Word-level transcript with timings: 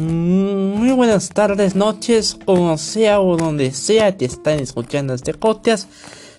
Muy 0.00 0.92
buenas 0.92 1.30
tardes, 1.30 1.74
noches, 1.74 2.38
como 2.44 2.78
sea 2.78 3.20
o 3.20 3.36
donde 3.36 3.72
sea 3.72 4.16
te 4.16 4.26
están 4.26 4.60
escuchando 4.60 5.12
este 5.12 5.34
podcast. 5.34 5.90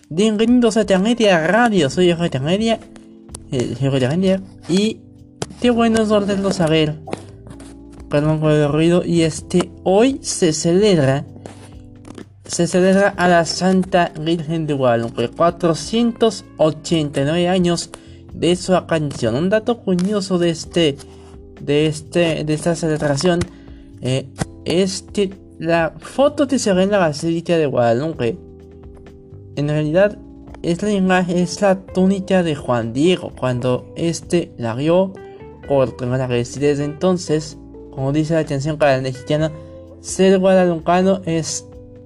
Bienvenidos 0.08 0.78
a 0.78 0.86
Media 0.98 1.46
Radio, 1.46 1.90
soy 1.90 2.16
Media, 2.42 2.80
Media, 3.52 4.42
y 4.70 5.02
qué 5.60 5.72
bueno 5.72 6.02
es 6.02 6.10
ordenarlo 6.10 6.54
saber. 6.54 7.02
Perdón 8.10 8.40
por 8.40 8.52
el 8.52 8.72
ruido, 8.72 9.04
y 9.04 9.24
este, 9.24 9.70
hoy 9.84 10.20
se 10.22 10.54
celebra, 10.54 11.26
se 12.46 12.66
celebra 12.66 13.14
a 13.18 13.28
la 13.28 13.44
Santa 13.44 14.14
Virgen 14.22 14.68
de 14.68 14.74
Guadalupe, 14.74 15.28
489 15.28 17.50
años 17.50 17.90
de 18.34 18.56
su 18.56 18.72
canción. 18.88 19.36
Un 19.36 19.50
dato 19.50 19.80
curioso 19.80 20.38
de 20.38 20.52
este 20.52 20.96
de, 21.62 21.88
este, 21.88 22.44
de 22.44 22.54
esta 22.54 22.76
celebración 22.76 23.40
eh, 24.02 24.28
la 25.58 25.94
foto 26.00 26.48
que 26.48 26.60
se 26.60 26.74
ve 26.74 26.84
en 26.84 26.92
la 26.92 27.00
Basílica 27.00 27.58
de 27.58 27.66
Guadalupe 27.66 28.38
en 29.56 29.68
realidad 29.68 30.18
es 30.62 30.82
la 30.82 30.92
imagen, 30.92 31.38
es 31.38 31.62
la 31.62 31.80
túnica 31.80 32.44
de 32.44 32.56
Juan 32.56 32.94
Diego 32.94 33.32
cuando 33.38 33.92
este 33.96 34.52
la 34.58 34.76
vio 34.76 35.14
por 35.68 36.02
la 36.02 36.28
desde 36.28 36.84
entonces, 36.84 37.58
como 37.92 38.12
dice 38.12 38.34
la 38.34 38.42
el 38.96 39.02
mexicano, 39.02 39.52
ser 40.02 40.40
guadalupano 40.40 41.22
es 41.26 41.66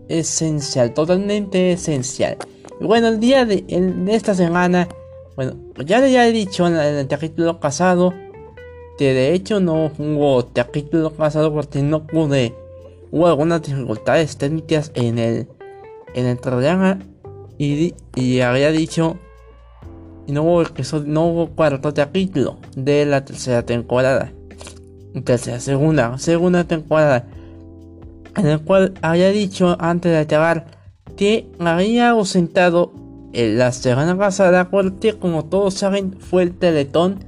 esencial, 0.10 0.94
totalmente 0.94 1.72
esencial. 1.72 2.38
Y 2.80 2.86
bueno, 2.86 3.08
el 3.08 3.20
día 3.20 3.46
de, 3.46 3.64
esta 4.08 4.36
semana, 4.36 4.90
bueno, 5.36 5.56
ya, 5.86 6.06
ya 6.08 6.28
he 6.28 6.32
dicho 6.32 6.68
en 6.68 6.76
el 6.76 7.08
capítulo 7.08 7.60
pasado, 7.60 8.14
de 9.00 9.34
hecho 9.34 9.60
no 9.60 9.92
hubo 9.98 10.50
capítulo 10.54 11.12
pasado 11.12 11.54
porque 11.54 11.82
no 11.82 12.06
pude. 12.06 12.56
Hubo 13.12 13.28
algunas 13.28 13.62
dificultades 13.62 14.38
técnicas 14.38 14.92
en 14.96 15.20
el, 15.20 15.48
en 16.14 16.26
el 16.26 16.38
programa 16.38 17.00
y, 17.58 17.94
y 18.16 18.40
había 18.42 18.72
dicho 18.72 19.18
y 20.26 20.32
no 20.32 20.44
hubo, 20.44 20.64
no 21.06 21.26
hubo 21.28 21.48
cuarto 21.48 21.94
capítulo 21.94 22.58
de 22.76 23.06
la 23.06 23.26
tercera 23.26 23.64
temporada. 23.64 24.32
Tercera, 25.24 25.60
segunda, 25.60 26.18
segunda 26.18 26.64
temporada. 26.64 27.28
En 28.36 28.48
el 28.48 28.62
cual 28.62 28.94
había 29.02 29.30
dicho 29.30 29.76
antes 29.80 30.12
de 30.12 30.18
acabar 30.20 30.66
que 31.18 31.48
había 31.60 32.10
ausentado 32.10 32.94
en 33.34 33.58
la 33.58 33.72
semana 33.72 34.18
pasada 34.18 34.70
porque 34.70 35.14
como 35.14 35.46
todos 35.46 35.76
saben 35.76 36.14
fue 36.20 36.44
el 36.44 36.54
teletón 36.54 37.20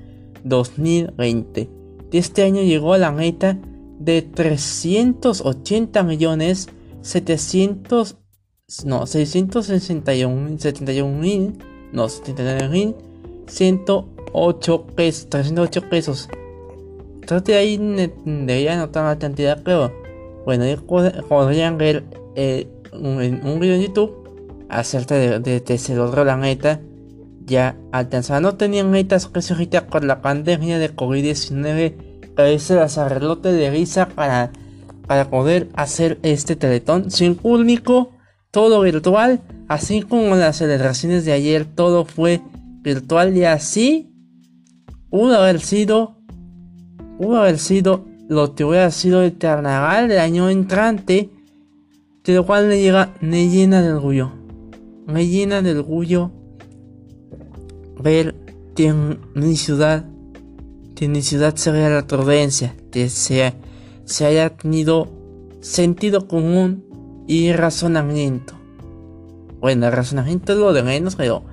2020. 0.46 1.70
Este 2.12 2.44
año 2.44 2.62
llegó 2.62 2.94
a 2.94 2.98
la 2.98 3.12
meta 3.12 3.60
de 4.00 4.22
380 4.22 6.04
millones 6.04 6.70
700 7.02 8.18
no 8.86 9.06
661 9.06 10.58
71 10.58 11.20
mil 11.20 11.54
no 11.92 12.10
79 12.10 12.70
mil 12.70 12.96
108 13.48 14.88
pesos 14.96 15.30
308 15.30 15.90
pesos 15.90 16.30
trate 17.26 17.54
de 17.54 17.58
ahí 17.58 17.78
debería 17.78 18.76
notar 18.78 19.06
la 19.06 19.20
cantidad 19.20 19.62
pero 19.64 19.94
bueno 20.46 20.66
podrían 21.30 21.78
ver 21.78 22.04
eh, 22.36 22.68
un, 22.92 23.18
un, 23.44 23.60
video 23.60 23.76
en 23.76 23.82
youtube 23.84 24.14
acerca 24.70 25.16
de, 25.16 25.40
de, 25.40 25.60
de 25.60 26.26
la 26.26 26.38
meta 26.38 26.82
ya 27.46 27.78
alcanzaba. 27.92 28.40
No 28.40 28.56
tenían 28.56 28.92
metas 28.92 29.28
que 29.28 29.42
se 29.42 29.70
con 29.88 30.08
la 30.08 30.22
pandemia 30.22 30.80
de 30.80 30.96
COVID-19. 30.96 32.34
Parece 32.36 32.76
las 32.76 32.98
arreglote 32.98 33.52
de 33.52 33.70
risa 33.70 34.10
para, 34.10 34.52
para 35.08 35.30
poder 35.30 35.70
hacer 35.76 36.20
este 36.24 36.56
teletón 36.56 37.12
sin 37.12 37.36
público, 37.36 38.12
todo 38.52 38.82
virtual, 38.82 39.42
así 39.68 40.02
como 40.02 40.36
las 40.36 40.58
celebraciones 40.58 41.26
de 41.26 41.34
ayer, 41.34 41.66
todo 41.66 42.06
fue 42.06 42.42
virtual 42.82 43.36
y 43.38 43.46
así 43.46 44.12
pudo 45.10 45.38
haber 45.38 45.62
sido, 45.62 46.18
pudo 47.18 47.40
haber 47.40 47.58
sido 47.58 48.06
lo 48.28 48.56
que 48.56 48.66
hubiera 48.66 48.92
sido 48.92 49.24
el 49.24 49.38
carnaval 49.38 50.08
del 50.08 50.20
año 50.20 50.50
entrante, 50.50 51.30
de 52.24 52.34
lo 52.34 52.46
cual 52.46 52.68
me, 52.68 52.82
llega, 52.82 53.14
me 53.22 53.48
llena 53.50 53.82
de 53.82 53.94
orgullo, 53.94 54.34
me 55.06 55.28
llena 55.28 55.62
de 55.62 55.72
orgullo 55.78 56.32
ver 58.00 58.36
que 58.76 58.88
en 58.88 59.20
mi 59.34 59.56
ciudad, 59.56 60.06
que 60.96 61.06
en 61.06 61.12
mi 61.14 61.22
ciudad 61.22 61.56
se 61.56 61.72
vea 61.72 61.90
la 61.90 62.08
tordencia, 62.08 62.76
que 62.92 63.10
se, 63.10 63.54
se 64.06 64.26
haya 64.26 64.50
tenido 64.56 65.12
sentido 65.62 66.28
común 66.28 66.86
y 67.28 67.52
razonamiento. 67.54 68.54
Bueno, 69.60 69.88
el 69.88 69.94
razonamiento 69.94 70.54
es 70.54 70.60
lo 70.60 70.74
de 70.74 70.84
menos, 70.84 71.16
pero 71.16 71.44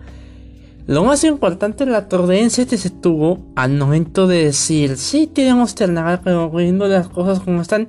lo 0.86 1.04
más 1.04 1.22
importante 1.24 1.84
es 1.84 1.90
la 1.90 2.08
tordencia 2.08 2.66
que 2.66 2.76
se 2.76 2.90
tuvo 2.90 3.38
al 3.54 3.72
momento 3.74 4.26
de 4.26 4.46
decir, 4.46 4.96
sí 4.96 5.28
tenemos 5.28 5.74
ternagal, 5.74 6.20
pero 6.24 6.50
viendo 6.50 6.88
las 6.88 7.08
cosas 7.08 7.40
como 7.40 7.62
están, 7.62 7.88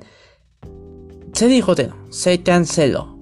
se 1.32 1.48
dijo, 1.48 1.74
se 2.10 2.42
canceló. 2.42 3.13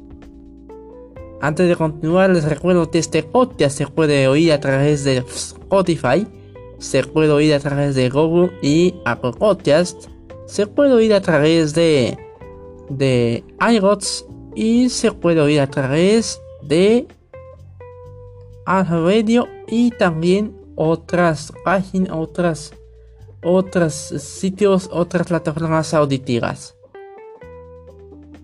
Antes 1.43 1.69
de 1.69 1.75
continuar, 1.75 2.31
les 2.31 2.45
recuerdo 2.45 2.89
que 2.89 3.01
este 3.01 3.25
podcast 3.25 3.77
se 3.77 3.89
puede 3.89 4.29
oír 4.29 4.53
a 4.53 4.61
través 4.61 5.03
de 5.03 5.17
Spotify, 5.17 6.25
se 6.79 7.03
puede 7.03 7.33
oír 7.33 7.53
a 7.53 7.59
través 7.59 7.97
de 7.97 8.09
Google 8.11 8.53
y 8.63 8.95
Apple 9.05 9.33
Podcast, 9.33 10.05
se 10.47 10.69
puede 10.69 10.93
oír 10.93 11.13
a 11.13 11.21
través 11.21 11.75
de, 11.75 12.17
de 12.91 13.43
iRods 13.73 14.25
y 14.55 14.89
se 14.89 15.11
puede 15.11 15.41
oír 15.41 15.61
a 15.61 15.67
través 15.67 16.41
de 16.63 17.09
Radio 18.65 19.49
y 19.67 19.91
también 19.91 20.57
otras 20.77 21.53
páginas, 21.65 22.13
otras, 22.13 22.73
otros 23.43 23.95
sitios, 23.95 24.89
otras 24.93 25.27
plataformas 25.27 25.93
auditivas. 25.93 26.77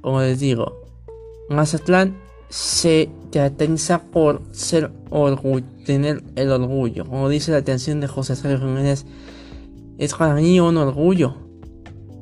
Como 0.01 0.21
les 0.21 0.41
digo, 0.41 0.83
Mazatlán 1.49 2.27
se 2.49 3.11
caracteriza 3.33 4.03
por 4.03 4.43
ser 4.53 4.91
orgullo, 5.11 5.67
tener 5.85 6.23
el 6.35 6.51
orgullo. 6.51 7.05
Como 7.07 7.29
dice 7.29 7.53
la 7.53 7.59
atención 7.59 8.01
de 8.01 8.09
José 8.09 8.37
Sergio 8.37 8.59
Jiménez, 8.59 9.05
es 9.99 10.15
para 10.15 10.35
mí 10.35 10.59
un 10.61 10.77
orgullo. 10.77 11.35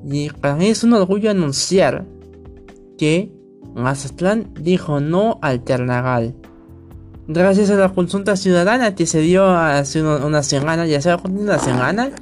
Y 0.05 0.31
para 0.31 0.57
mí 0.57 0.67
es 0.67 0.85
un 0.85 0.93
orgullo 0.95 1.31
anunciar 1.31 2.05
que 2.99 3.33
Mazatlán 3.75 4.53
dijo 4.61 5.01
no 5.01 5.39
al 5.43 5.63
Ternagal. 5.63 6.35
Gracias 7.29 7.71
a 7.71 7.75
la 7.75 7.89
consulta 7.93 8.37
ciudadana 8.37 8.95
que 8.95 9.05
se 9.05 9.21
dio 9.21 9.49
hace 9.49 10.01
una, 10.03 10.43
semana, 10.43 10.87
ya 10.87 11.01
se 11.01 11.15
una 11.29 11.59
semana, 11.59 12.13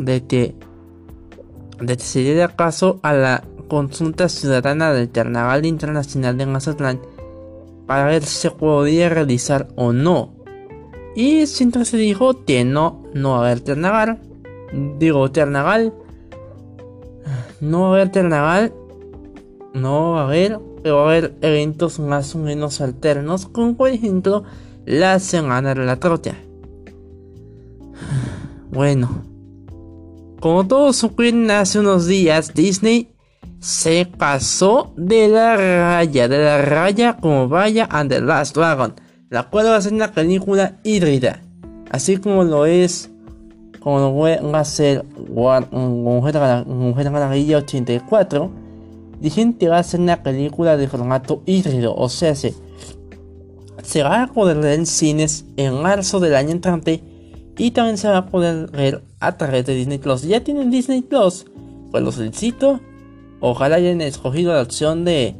de 0.00 0.26
que, 0.26 0.56
de 1.80 1.96
que 1.96 2.02
se 2.02 2.20
diera 2.20 2.48
caso 2.48 2.98
a 3.02 3.12
la 3.12 3.44
consulta 3.68 4.28
ciudadana 4.28 4.92
del 4.92 5.10
Carnaval 5.10 5.66
Internacional 5.66 6.36
de 6.36 6.46
Mazatlán 6.46 7.00
para 7.86 8.06
ver 8.06 8.24
si 8.24 8.36
se 8.38 8.50
podía 8.50 9.08
realizar 9.08 9.68
o 9.76 9.92
no. 9.92 10.34
Y 11.14 11.46
siempre 11.46 11.84
se 11.84 11.96
dijo 11.96 12.44
que 12.44 12.64
no, 12.64 13.04
no 13.14 13.32
va 13.32 13.36
a 13.36 13.50
haber 13.50 13.62
Carnaval. 13.62 14.20
Digo, 14.98 15.30
Carnaval. 15.32 15.92
No 17.60 17.82
va 17.82 17.86
a 17.86 17.92
haber 17.92 18.10
Carnaval. 18.10 18.72
No 19.74 20.12
va 20.12 20.22
a 20.22 20.24
haber, 20.24 20.58
pero 20.82 20.96
va 20.96 21.02
a 21.02 21.06
haber 21.06 21.34
eventos 21.40 21.98
más 21.98 22.34
o 22.34 22.38
menos 22.38 22.80
alternos, 22.80 23.46
como 23.46 23.76
por 23.76 23.90
ejemplo 23.90 24.44
la 24.84 25.18
Semana 25.18 25.74
de 25.74 25.84
la 25.84 25.96
Trocha. 25.96 26.34
Bueno, 28.70 29.22
como 30.40 30.66
todos 30.66 30.96
supieron 30.96 31.48
hace 31.50 31.78
unos 31.78 32.06
días, 32.06 32.52
Disney 32.54 33.13
se 33.64 34.04
pasó 34.04 34.92
de 34.94 35.26
la 35.26 35.56
raya, 35.56 36.28
de 36.28 36.36
la 36.36 36.60
raya 36.60 37.16
como 37.16 37.48
vaya 37.48 37.88
and 37.90 38.10
the 38.10 38.20
Last 38.20 38.54
Dragon, 38.54 38.92
la 39.30 39.44
cual 39.44 39.68
va 39.68 39.76
a 39.76 39.80
ser 39.80 39.94
una 39.94 40.12
película 40.12 40.76
híbrida, 40.84 41.40
así 41.90 42.18
como 42.18 42.44
lo 42.44 42.66
es, 42.66 43.10
como 43.80 44.00
lo 44.00 44.14
va 44.18 44.60
a 44.60 44.64
ser 44.66 45.02
Mujer 45.72 47.10
Maravilla 47.10 47.56
84, 47.56 48.50
dicen 49.18 49.54
que 49.54 49.70
va 49.70 49.78
a 49.78 49.82
ser 49.82 50.00
una 50.00 50.22
película 50.22 50.76
de 50.76 50.86
formato 50.86 51.42
híbrido, 51.46 51.94
o 51.96 52.10
sea, 52.10 52.34
se, 52.34 52.54
se 53.82 54.02
va 54.02 54.24
a 54.24 54.26
poder 54.26 54.58
ver 54.58 54.78
en 54.78 54.84
cines 54.84 55.46
en 55.56 55.80
marzo 55.80 56.20
del 56.20 56.34
año 56.34 56.50
entrante 56.50 57.02
y 57.56 57.70
también 57.70 57.96
se 57.96 58.08
va 58.08 58.18
a 58.18 58.26
poder 58.26 58.70
ver 58.72 59.02
a 59.20 59.38
través 59.38 59.64
de 59.64 59.74
Disney 59.74 59.96
Plus. 59.96 60.20
Ya 60.20 60.44
tienen 60.44 60.70
Disney 60.70 61.00
Plus, 61.00 61.46
pues 61.90 62.04
lo 62.04 62.12
solicito 62.12 62.78
Ojalá 63.40 63.76
hayan 63.76 64.00
escogido 64.00 64.52
la 64.52 64.62
opción 64.62 65.04
de. 65.04 65.36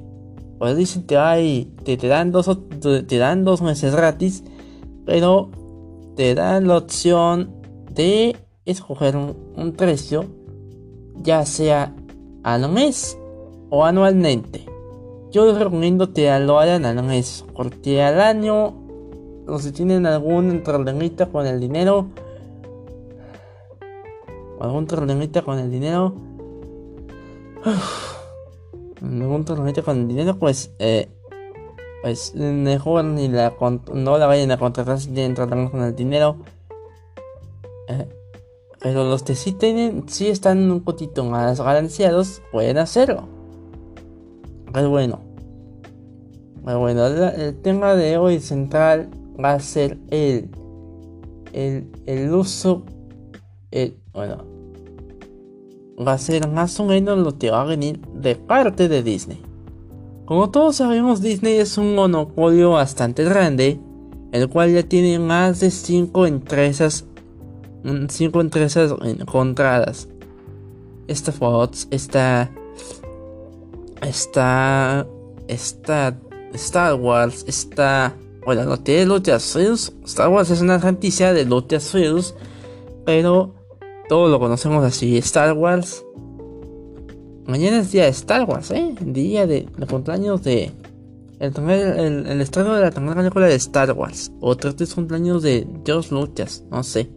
Pues 0.58 0.76
dicen 0.76 1.04
que 1.04 1.16
hay. 1.16 1.72
Te, 1.84 1.96
te, 1.96 2.08
dan 2.08 2.32
dos, 2.32 2.50
te 2.80 3.18
dan 3.18 3.44
dos 3.44 3.62
meses 3.62 3.94
gratis. 3.94 4.44
Pero 5.06 5.50
te 6.16 6.34
dan 6.34 6.68
la 6.68 6.78
opción 6.78 7.50
de 7.92 8.36
escoger 8.64 9.16
un, 9.16 9.72
precio. 9.72 10.24
Ya 11.22 11.44
sea 11.46 11.94
al 12.42 12.70
mes 12.70 13.18
o 13.70 13.84
anualmente. 13.84 14.66
Yo 15.30 15.46
les 15.46 15.58
recomiendo 15.58 16.12
que 16.12 16.38
lo 16.40 16.60
hagan 16.60 16.84
al 16.84 17.02
mes, 17.02 17.44
porque 17.54 18.02
al 18.02 18.20
año, 18.20 18.74
o 19.46 19.58
si 19.58 19.72
tienen 19.72 20.06
algún 20.06 20.62
problemita 20.64 21.26
con 21.26 21.46
el 21.46 21.58
dinero, 21.58 22.06
algún 24.60 24.86
problemita 24.86 25.42
con 25.42 25.58
el 25.58 25.70
dinero, 25.70 26.14
algún 27.64 29.44
problemita 29.44 29.82
con 29.82 30.08
dinero, 30.08 30.38
pues, 30.38 30.72
eh, 30.78 31.08
pues 32.02 32.34
mejor 32.34 33.04
ni 33.04 33.28
la 33.28 33.54
no 33.92 34.18
la 34.18 34.26
vayan 34.26 34.50
a 34.50 34.58
contratar 34.58 35.00
si 35.00 35.10
tienen 35.10 35.34
problemas 35.34 35.70
con 35.70 35.82
el 35.82 35.94
dinero. 35.94 36.36
Eh, 37.88 38.08
pero 38.80 39.04
los 39.04 39.22
que 39.22 39.34
sí 39.34 39.52
tienen, 39.52 40.08
sí 40.08 40.28
están 40.28 40.70
un 40.70 40.82
poquito 40.82 41.24
más 41.24 41.58
balanceados, 41.58 42.42
pueden 42.52 42.78
hacerlo. 42.78 43.28
Pero 44.72 44.90
bueno. 44.90 45.20
Pero 46.64 46.80
bueno, 46.80 47.06
el 47.06 47.60
tema 47.60 47.94
de 47.94 48.16
hoy 48.16 48.40
central 48.40 49.10
va 49.42 49.52
a 49.52 49.60
ser 49.60 49.98
el, 50.10 50.50
el, 51.52 51.90
el 52.06 52.32
uso, 52.32 52.84
el, 53.70 53.98
bueno, 54.12 54.53
va 55.96 56.12
a 56.12 56.18
ser 56.18 56.48
más 56.48 56.78
o 56.80 56.84
menos 56.84 57.18
lo 57.18 57.38
que 57.38 57.50
va 57.50 57.62
a 57.62 57.64
venir 57.64 58.00
de 58.14 58.36
parte 58.36 58.88
de 58.88 59.02
Disney. 59.02 59.40
Como 60.24 60.50
todos 60.50 60.76
sabemos, 60.76 61.20
Disney 61.20 61.58
es 61.58 61.76
un 61.76 61.94
monopolio 61.94 62.72
bastante 62.72 63.24
grande, 63.24 63.78
el 64.32 64.48
cual 64.48 64.72
ya 64.72 64.82
tiene 64.82 65.18
más 65.18 65.60
de 65.60 65.70
5 65.70 66.26
empresas, 66.26 67.04
5 68.08 68.40
empresas 68.40 68.94
encontradas. 69.02 70.08
Esta 71.06 71.30
Fox, 71.30 71.86
esta, 71.90 72.50
esta, 74.00 75.06
esta 75.48 76.18
Star 76.54 76.94
Wars, 76.94 77.44
esta, 77.46 78.16
bueno, 78.46 78.64
no 78.64 78.78
tiene 78.78 79.06
Lucasfilms. 79.06 79.92
Star 80.04 80.28
Wars 80.28 80.50
es 80.50 80.60
una 80.60 80.78
franquicia 80.78 81.32
de 81.32 81.44
Lucasfilms, 81.44 82.34
pero 83.04 83.53
todos 84.08 84.30
lo 84.30 84.38
conocemos 84.38 84.84
así, 84.84 85.16
Star 85.18 85.52
Wars 85.52 86.04
Mañana 87.46 87.80
es 87.80 87.92
día 87.92 88.04
de 88.04 88.10
Star 88.10 88.48
Wars, 88.48 88.70
¿eh? 88.70 88.94
Día 89.00 89.46
de, 89.46 89.68
de 89.76 89.86
cumpleaños 89.86 90.42
de. 90.42 90.72
El, 91.40 91.52
el, 91.68 92.26
el, 92.26 92.40
estreno 92.40 92.74
de 92.74 92.80
la 92.80 92.90
primera 92.90 93.16
película 93.16 93.46
de 93.46 93.54
Star 93.56 93.92
Wars. 93.92 94.32
O 94.40 94.56
tres 94.56 94.94
cumpleaños 94.94 95.42
de 95.42 95.66
George 95.84 96.14
Lucas, 96.14 96.64
no 96.70 96.82
sé. 96.82 97.10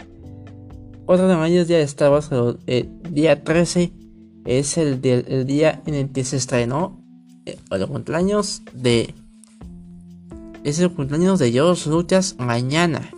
4 1.06 1.28
de 1.30 1.36
mayo 1.38 1.62
es 1.62 1.69
día 1.69 1.78
de 1.78 1.84
Star 1.84 2.12
Wars, 2.12 2.30
el 2.66 2.89
día 3.10 3.42
13 3.42 3.94
es 4.44 4.78
el, 4.78 5.00
día 5.00 5.81
en 5.86 5.94
el 5.94 6.12
que 6.12 6.25
se 6.25 6.36
estrenó. 6.36 7.01
Eh, 7.45 7.57
el 7.72 7.88
cumpleaños 7.88 8.63
de. 8.74 9.13
Es 10.66 10.80
el 10.80 10.92
cumpleaños 10.92 11.39
de 11.39 11.51
George 11.54 11.89
Lucas 11.89 12.36
mañana. 12.38 13.10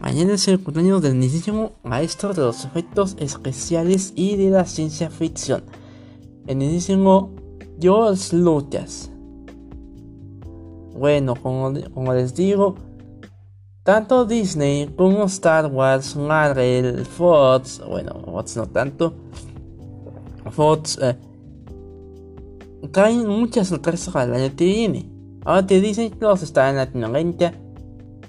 Mañana 0.00 0.34
es 0.34 0.46
el 0.48 0.62
cumpleaños 0.62 1.02
del 1.02 1.14
mismísimo 1.14 1.72
maestro 1.82 2.32
de 2.32 2.42
los 2.42 2.64
efectos 2.64 3.16
especiales 3.18 4.12
y 4.14 4.36
de 4.36 4.50
la 4.50 4.64
ciencia 4.64 5.10
ficción 5.10 5.62
mismísimo 6.54 7.30
George 7.80 8.36
Lucas. 8.36 9.10
Bueno, 10.94 11.34
como, 11.36 11.70
les 12.12 12.34
digo, 12.34 12.74
tanto 13.84 14.24
Disney 14.24 14.88
como 14.96 15.24
Star 15.24 15.66
Wars, 15.66 16.16
Marvel, 16.16 17.04
Fox, 17.04 17.80
bueno, 17.86 18.20
Fox 18.24 18.56
no 18.56 18.66
tanto, 18.66 19.14
Fox 20.50 20.98
eh, 21.00 21.16
traen 22.90 23.28
muchas 23.28 23.68
sorpresas 23.68 24.14
al 24.16 24.34
año 24.34 24.56
que 24.56 24.64
viene. 24.64 25.12
Ahora 25.44 25.66
que 25.66 25.80
Disney 25.80 26.10
Plus 26.10 26.42
está 26.42 26.68
en 26.68 26.76
Latinoamérica, 26.76 27.54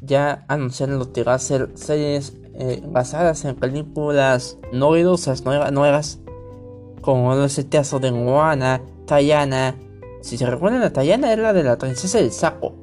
ya 0.01 0.45
anunciaron 0.47 0.99
lo 0.99 1.11
que 1.11 1.23
va 1.23 1.33
a 1.33 1.39
ser 1.39 1.69
series 1.75 2.33
eh, 2.55 2.81
basadas 2.87 3.45
en 3.45 3.55
películas 3.55 4.57
novedosas, 4.71 5.43
nuevas 5.43 6.19
como 7.01 7.33
ese 7.43 7.67
caso 7.67 7.99
de 7.99 8.11
Moana, 8.11 8.81
Tayana. 9.05 9.75
Si 10.21 10.37
se 10.37 10.45
recuerdan, 10.45 10.83
a 10.83 10.91
Tayana 10.91 11.31
era 11.31 11.43
la 11.43 11.53
de 11.53 11.63
la 11.63 11.77
princesa 11.77 12.17
del 12.17 12.31
saco. 12.31 12.73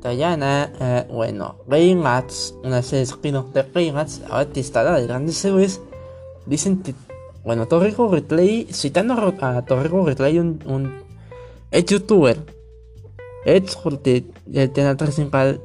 Tayana, 0.00 0.72
eh, 0.80 1.06
bueno, 1.10 1.56
Reynats, 1.66 2.54
una 2.64 2.82
serie 2.82 3.04
de 3.04 3.42
de 3.52 3.62
Reynats, 3.62 4.22
ahora 4.30 4.48
está 4.54 4.82
la 4.82 4.98
de 4.98 5.06
grandes 5.06 5.44
héroes. 5.44 5.80
Dicen 6.46 6.82
que, 6.82 6.94
bueno, 7.44 7.66
Torrico 7.66 8.08
Replay, 8.08 8.68
citando 8.72 9.14
a 9.14 9.62
Torrico 9.62 10.06
Replay, 10.06 10.38
un, 10.38 10.60
un 10.66 11.08
es 11.70 11.84
youtuber, 11.84 12.38
es 13.44 13.76
porque 13.76 14.24
el 14.52 14.72
canal 14.72 14.96
principal, 14.96 15.60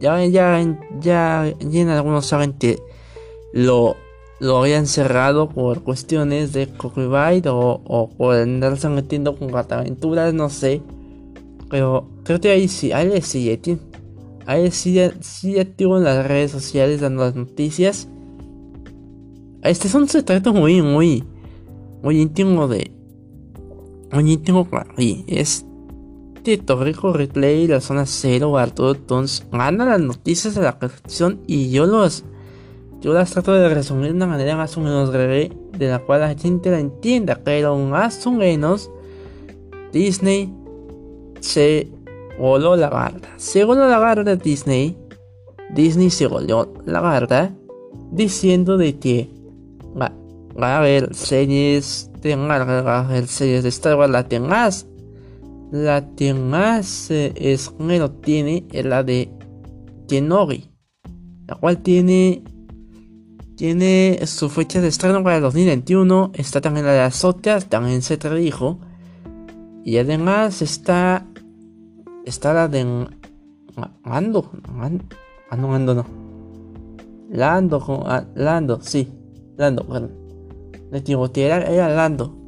ya, 0.00 0.24
ya, 0.24 0.60
ya, 1.00 1.54
ya 1.60 1.96
algunos 1.98 2.26
saben 2.26 2.52
que 2.54 2.78
lo 3.52 3.96
lo 4.38 4.58
habían 4.58 4.86
cerrado 4.86 5.48
por 5.48 5.82
cuestiones 5.82 6.52
de 6.52 6.68
copyright 6.68 7.46
o, 7.46 7.80
o 7.84 8.08
por 8.10 8.36
andarse 8.36 8.88
metiendo 8.88 9.36
con 9.36 9.54
aventuras, 9.54 10.34
no 10.34 10.50
sé. 10.50 10.82
Pero 11.70 12.08
creo 12.22 12.40
que 12.40 12.50
ahí 12.50 12.68
sí, 12.68 12.92
ahí 12.92 13.20
sí, 13.22 13.58
ahí 14.46 14.70
sí, 14.70 14.98
sí 15.20 15.58
activo 15.58 15.96
en 15.96 16.04
las 16.04 16.26
redes 16.26 16.50
sociales 16.50 17.00
dando 17.00 17.24
las 17.24 17.34
noticias. 17.34 18.08
Este 19.62 19.88
es 19.88 19.94
un 19.94 20.08
secreto 20.08 20.52
muy, 20.52 20.82
muy, 20.82 21.24
muy 22.02 22.20
íntimo 22.20 22.68
de. 22.68 22.92
Muy 24.12 24.32
íntimo 24.32 24.64
para 24.64 24.92
mí. 24.96 25.24
Es 25.26 25.66
de 26.50 26.58
Torrico 26.58 27.12
Replay, 27.12 27.66
la 27.66 27.80
zona 27.80 28.06
0, 28.06 28.56
Arturo 28.56 28.94
Tons. 28.94 29.44
Gana 29.50 29.84
las 29.84 30.00
noticias 30.00 30.54
de 30.54 30.62
la 30.62 30.78
perfección 30.78 31.40
y 31.46 31.70
yo 31.70 31.86
los 31.86 32.24
yo 33.00 33.12
las 33.12 33.30
trato 33.30 33.52
de 33.52 33.68
resumir 33.68 34.08
de 34.08 34.16
una 34.16 34.26
manera 34.26 34.56
más 34.56 34.76
o 34.76 34.80
menos 34.80 35.12
breve, 35.12 35.52
de 35.76 35.88
la 35.88 35.98
cual 35.98 36.20
la 36.20 36.34
gente 36.34 36.70
la 36.70 36.80
entienda, 36.80 37.40
pero 37.44 37.76
más 37.76 38.26
o 38.26 38.32
menos 38.32 38.90
Disney 39.92 40.52
se 41.40 41.88
voló 42.38 42.74
la 42.74 42.88
garda. 42.88 43.28
Se 43.36 43.64
voló 43.64 43.86
la 43.86 43.98
garda 43.98 44.34
Disney. 44.36 44.96
Disney 45.74 46.10
se 46.10 46.26
voló 46.26 46.72
la 46.84 47.00
garda 47.00 47.52
diciendo 48.10 48.76
de 48.78 48.98
que 48.98 49.28
va, 50.00 50.12
a 50.60 50.78
haber 50.78 51.14
series 51.14 52.10
de 52.22 52.34
va 52.34 52.56
a 52.56 53.00
haber 53.00 53.26
series 53.26 53.62
de 53.62 53.68
Star 53.68 53.96
Wars, 53.96 54.10
la 54.10 54.40
más, 54.40 54.86
la 55.70 56.14
que 56.14 56.34
más 56.34 57.10
eh, 57.10 57.32
es 57.36 57.72
tiene 58.22 58.66
es 58.72 58.84
la 58.84 59.02
de 59.02 59.30
Kenobi, 60.08 60.70
la 61.46 61.56
cual 61.56 61.82
tiene 61.82 62.42
tiene 63.56 64.20
su 64.26 64.50
fecha 64.50 64.82
de 64.82 64.88
estreno 64.88 65.24
para 65.24 65.36
el 65.36 65.42
2021. 65.42 66.32
Está 66.34 66.60
también 66.60 66.84
la 66.84 66.92
de 66.92 67.00
Azoteas, 67.00 67.66
también 67.66 68.02
se 68.02 68.18
tradujo. 68.18 68.80
Y 69.82 69.96
además 69.96 70.60
está. 70.60 71.26
Está 72.26 72.52
la 72.52 72.68
de. 72.68 72.80
Ando. 74.04 74.50
Ando, 75.50 75.72
Ando, 75.72 75.94
no. 75.94 76.06
Lando, 77.30 78.04
ah, 78.06 78.24
Lando, 78.34 78.80
sí. 78.82 79.08
Lando, 79.56 79.86
perdón. 79.86 80.12
Le 80.92 81.00
digo 81.00 81.30
era 81.34 81.88
Lando. 81.88 82.45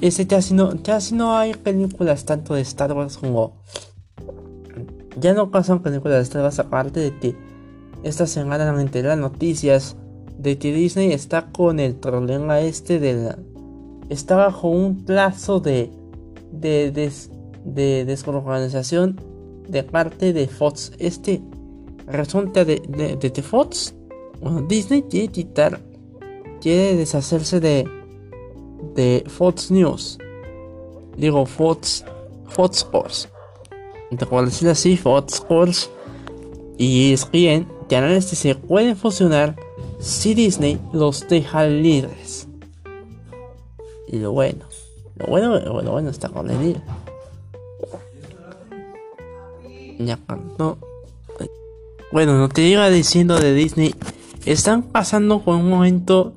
Ese 0.00 0.26
casi 0.26 0.54
no, 0.54 0.82
casi 0.82 1.14
no 1.14 1.36
hay 1.36 1.54
películas 1.54 2.24
tanto 2.24 2.54
de 2.54 2.60
Star 2.62 2.92
Wars 2.92 3.16
como. 3.18 3.56
Ya 5.18 5.32
no 5.32 5.50
pasan 5.50 5.82
películas 5.82 6.18
de 6.18 6.22
Star 6.22 6.42
Wars 6.42 6.58
aparte 6.58 7.00
de 7.00 7.18
que 7.18 7.36
esta 8.02 8.26
semana 8.26 8.72
me 8.72 9.02
las 9.02 9.18
noticias 9.18 9.96
de 10.38 10.58
que 10.58 10.72
Disney 10.74 11.12
está 11.12 11.46
con 11.52 11.80
el 11.80 11.94
problema 11.94 12.60
este 12.60 12.98
de 12.98 13.14
la, 13.14 13.38
está 14.08 14.36
bajo 14.36 14.68
un 14.68 15.04
plazo 15.04 15.60
de 15.60 15.90
de, 16.60 17.10
de, 17.64 18.04
desorganización 18.04 19.20
de 19.68 19.82
parte 19.82 20.32
de 20.32 20.48
Fox. 20.48 20.92
Este 20.98 21.42
resulta 22.06 22.64
de, 22.64 22.82
de, 22.88 23.16
de, 23.16 23.42
Fox. 23.42 23.94
Bueno, 24.40 24.62
Disney 24.62 25.02
quiere 25.02 25.28
quitar, 25.28 25.80
quiere 26.60 26.96
deshacerse 26.96 27.60
de, 27.60 27.88
de 28.94 29.24
Fox 29.26 29.70
News. 29.70 30.18
Digo 31.16 31.46
Fox, 31.46 32.04
Fox 32.48 32.78
Sports. 32.78 33.28
Por 34.28 34.44
decir 34.44 34.68
así, 34.68 34.96
Fox 34.96 35.34
Sports 35.34 35.90
y 36.76 37.12
es 37.12 37.30
bien 37.30 37.68
canales 37.88 38.26
que 38.26 38.36
se 38.36 38.54
pueden 38.54 38.96
fusionar 38.96 39.56
si 40.00 40.34
Disney 40.34 40.80
los 40.92 41.28
deja 41.28 41.66
libres. 41.66 42.48
Y 44.08 44.18
lo 44.18 44.32
bueno, 44.32 44.64
lo 45.16 45.26
bueno, 45.26 45.58
lo 45.58 45.92
bueno 45.92 46.10
está 46.10 46.28
con 46.28 46.50
el 46.50 46.80
Ya 49.98 50.18
no. 50.58 50.78
Bueno, 52.12 52.38
no 52.38 52.48
te 52.48 52.62
iba 52.62 52.88
diciendo 52.90 53.38
de 53.38 53.54
Disney. 53.54 53.94
Están 54.44 54.82
pasando 54.82 55.40
por 55.40 55.56
un 55.56 55.68
momento. 55.68 56.34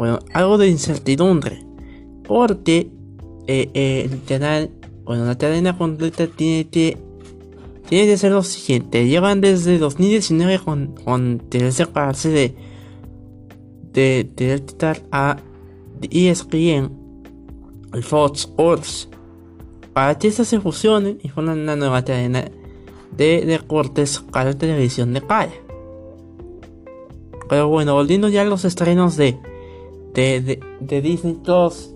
Bueno, 0.00 0.18
algo 0.32 0.56
de 0.56 0.66
incertidumbre. 0.66 1.62
Porque 2.26 2.90
eh, 3.46 3.70
eh, 3.74 4.70
bueno, 5.04 5.26
la 5.26 5.36
cadena 5.36 5.76
completa 5.76 6.26
tiene 6.26 6.70
que, 6.70 6.96
tiene 7.86 8.06
que 8.06 8.16
ser 8.16 8.32
lo 8.32 8.42
siguiente. 8.42 9.06
Llevan 9.06 9.42
desde 9.42 9.76
2019 9.76 10.58
con, 10.60 10.94
con 11.04 11.42
parte 11.92 12.28
de, 12.30 12.54
de, 13.92 14.30
de 14.36 14.64
quitar 14.64 15.02
a 15.12 15.36
ESPN, 16.00 16.90
el 17.92 18.02
Fox 18.02 18.40
Sports, 18.40 19.10
para 19.92 20.16
que 20.16 20.28
estas 20.28 20.48
se 20.48 20.62
fusionen 20.62 21.18
y 21.22 21.28
formen 21.28 21.58
una 21.58 21.76
nueva 21.76 22.02
cadena 22.06 22.50
de 23.18 23.44
deportes 23.44 24.24
para 24.32 24.52
la 24.52 24.56
televisión 24.56 25.12
de 25.12 25.20
calle. 25.20 25.60
Pero 27.50 27.68
bueno, 27.68 27.92
volviendo 27.92 28.30
ya 28.30 28.40
a 28.40 28.46
los 28.46 28.64
estrenos 28.64 29.18
de, 29.18 29.38
de, 30.14 30.60
Disney 31.02 31.34
Plus, 31.34 31.90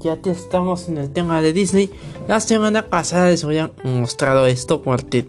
ya 0.00 0.20
que 0.20 0.30
estamos 0.30 0.88
en 0.88 0.98
el 0.98 1.10
tema 1.10 1.42
de 1.42 1.52
Disney, 1.52 1.90
la 2.28 2.40
semana 2.40 2.88
pasada 2.88 3.30
les 3.30 3.44
habían 3.44 3.72
mostrado 3.84 4.46
esto 4.46 4.82
porque 4.82 5.28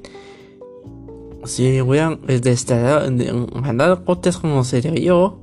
si 1.45 1.81
hubieran 1.81 2.19
mandado 3.53 4.05
cortes 4.05 4.37
como 4.37 4.63
se 4.63 4.81
yo 4.81 5.39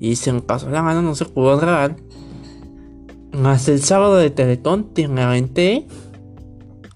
y 0.00 0.16
se 0.16 0.32
mano 0.32 1.02
no 1.02 1.14
se 1.14 1.24
pudo 1.24 1.56
grabar. 1.56 1.96
Hasta 3.44 3.72
el 3.72 3.80
sábado 3.80 4.16
de 4.16 4.30
Teletón, 4.30 4.94
técnicamente 4.94 5.88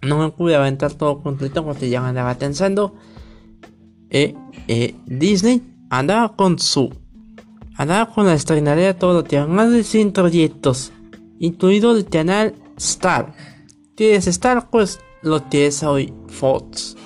no 0.03 0.19
me 0.19 0.31
pude 0.31 0.55
aventar 0.55 0.93
todo 0.95 1.21
completo 1.21 1.65
porque 1.65 1.89
ya 1.89 2.07
andaba 2.07 2.35
pensando. 2.35 2.95
Eh, 4.11 4.35
eh, 4.69 4.95
Disney 5.07 5.63
andaba 5.91 6.37
con 6.37 6.59
su. 6.59 6.91
Andaba 7.79 8.13
con 8.13 8.27
la 8.27 8.35
estrenaría 8.35 8.99
todo, 8.99 9.23
de 9.23 9.85
100 9.85 10.11
proyectos, 10.11 10.91
incluido 11.39 11.97
el 11.97 12.07
canal 12.07 12.57
Star. 12.77 13.33
Tienes 13.95 14.27
Star, 14.27 14.69
pues 14.69 14.99
lo 15.23 15.43
tienes 15.43 15.85
hoy 15.85 16.13
Fox. 16.27 16.97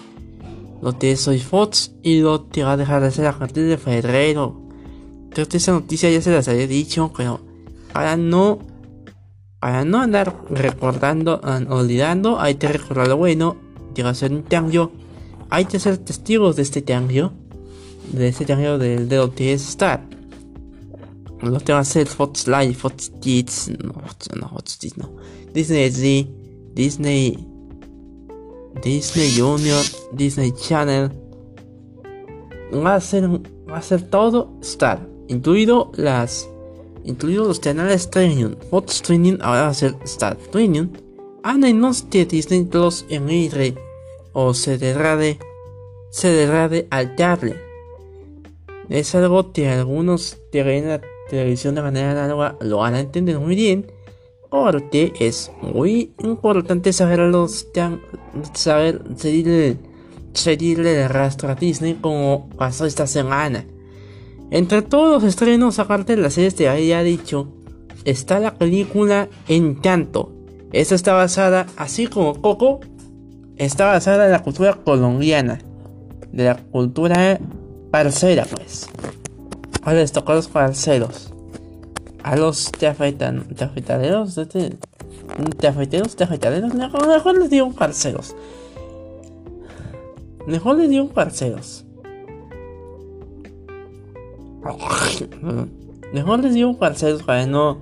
Lo 0.81 0.95
tienes 0.95 1.29
hoy 1.29 1.41
Fox 1.41 1.93
y 2.03 2.21
lo 2.21 2.41
te 2.41 2.65
va 2.65 2.73
a 2.73 2.77
dejar 2.79 3.03
de 3.03 3.09
hacer 3.09 3.27
a 3.27 3.39
partir 3.39 3.65
de 3.65 3.77
febrero. 3.77 4.63
Creo 5.29 5.47
que 5.47 5.59
esa 5.59 5.73
noticia 5.73 6.11
ya 6.11 6.23
se 6.23 6.33
las 6.33 6.49
había 6.49 6.67
dicho, 6.67 7.13
pero 7.15 7.41
para 7.93 8.17
no 8.17 8.61
para 9.61 9.85
no 9.85 10.01
andar 10.01 10.35
recordando, 10.49 11.39
olvidando, 11.69 12.41
hay 12.41 12.55
que 12.55 12.67
recordar 12.67 13.09
lo 13.09 13.19
bueno, 13.19 13.57
llega 13.95 14.09
a 14.09 14.15
ser 14.15 14.33
un 14.33 14.43
cambio. 14.43 14.91
Hay 15.51 15.67
que 15.67 15.79
ser 15.79 15.99
testigos 15.99 16.57
de 16.57 16.63
este 16.63 16.83
cambio, 16.83 17.35
de 18.11 18.29
este 18.29 18.47
cambio 18.47 18.79
del 18.79 19.11
de 19.11 19.17
lo 19.19 19.35
que 19.35 19.53
es 19.53 19.69
Star. 19.69 20.12
Lo 21.43 21.59
que 21.59 21.73
va 21.73 21.81
a 21.81 21.85
ser 21.85 22.07
Fox 22.07 22.47
Live, 22.47 22.75
Fox 22.75 23.11
Kids, 23.21 23.71
no, 23.83 23.95
no, 24.37 24.49
Fox 24.49 24.77
Kids, 24.77 24.97
no. 24.97 25.11
Disney 25.53 25.91
Z, 25.91 26.31
Disney, 26.75 27.47
Disney 28.83 29.35
Junior, 29.37 29.83
Disney 30.13 30.53
Channel. 30.53 31.11
Va 32.75 32.95
a 32.95 33.01
ser, 33.01 33.29
va 33.29 33.79
a 33.79 33.83
ser 33.83 34.09
todo 34.09 34.57
Star, 34.63 35.07
incluido 35.29 35.91
las 35.97 36.49
incluidos 37.05 37.49
los 37.49 37.61
canales 37.61 38.03
Streaming, 38.03 38.55
Fox 38.71 38.95
Streaming 38.97 39.39
ahora 39.41 39.63
va 39.63 39.69
a 39.69 39.75
ser 39.75 39.97
Star 40.05 40.39
Streaming, 40.41 40.89
a 41.43 41.55
menos 41.55 42.03
que 42.03 42.25
Disney 42.25 42.65
Plus 42.65 43.05
emigre 43.09 43.75
o 44.33 44.55
se 44.55 44.79
degrade, 44.79 45.39
se 46.11 46.29
degrade 46.29 46.87
al 46.91 47.15
cable. 47.17 47.57
Es 48.89 49.15
algo 49.15 49.53
que 49.53 49.69
algunos 49.69 50.39
la 50.53 51.01
televisión 51.33 51.75
de 51.75 51.81
manera 51.81 52.11
análoga 52.11 52.57
lo 52.61 52.79
van 52.79 52.95
a 52.95 53.01
entender 53.01 53.39
muy 53.39 53.57
bien, 53.57 53.91
porque 54.51 55.15
es 55.19 55.51
muy 55.63 56.13
importante 56.23 56.93
saber 56.93 57.21
los 57.21 57.67
saber 58.53 59.03
seguirle, 59.17 59.79
seguirle 60.35 61.03
el 61.03 61.09
rastro 61.09 61.49
a 61.49 61.55
Disney 61.55 61.95
como 61.95 62.51
pasó 62.51 62.85
esta 62.85 63.07
semana. 63.07 63.65
Entre 64.51 64.83
todos 64.83 65.23
los 65.23 65.25
estrenos, 65.25 65.79
aparte 65.79 66.17
de 66.17 66.21
las 66.21 66.35
series 66.35 66.53
que 66.53 66.69
había 66.69 67.03
dicho, 67.03 67.49
está 68.05 68.39
la 68.39 68.57
película 68.57 69.31
Encanto. 69.49 70.35
Esta 70.71 70.95
está 70.95 71.15
basada, 71.15 71.67
así 71.79 72.09
como 72.09 72.43
Coco, 72.43 72.81
está 73.57 73.87
basada 73.87 74.27
en 74.27 74.33
la 74.33 74.43
cultura 74.43 74.75
colombiana, 74.75 75.61
de 76.31 76.45
la 76.45 76.57
cultura 76.57 77.41
parcera, 77.91 78.45
pues. 78.45 78.87
Ahora 79.83 79.99
les 79.99 80.13
toca 80.13 80.33
a 80.33 80.37
los 80.37 80.49
parceros, 80.49 81.33
a 82.23 82.37
los 82.37 82.71
te 82.73 82.87
afeitan, 82.87 83.45
te 83.55 83.65
afeitaderos, 83.65 84.35
te, 84.35 84.77
te 85.59 85.67
afeiteros, 85.67 86.17
te 86.17 86.25
afeitaderos, 86.25 86.75
mejor 86.75 87.39
les 87.39 87.51
digo 87.51 87.73
parceros. 87.73 88.35
Mejor 90.47 90.79
les 90.79 90.91
digo 90.91 91.09
parceros. 91.09 91.85
Mejor 96.13 96.41
les 96.41 96.55
digo 96.55 96.77
parceros 96.79 97.23
para 97.23 97.47
no. 97.47 97.79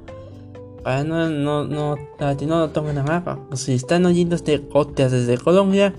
Para 0.82 1.04
no. 1.04 1.28
No. 1.28 1.64
No. 1.64 1.96
Para 2.18 2.36
que 2.36 2.46
no 2.46 2.58
lo 2.58 2.70
tomen 2.70 2.98
a 2.98 3.02
mapa. 3.02 3.38
Si 3.54 3.74
están 3.74 4.04
oyendo 4.06 4.36
este 4.36 4.58
podcast 4.58 5.12
desde 5.12 5.38
Colombia. 5.38 5.94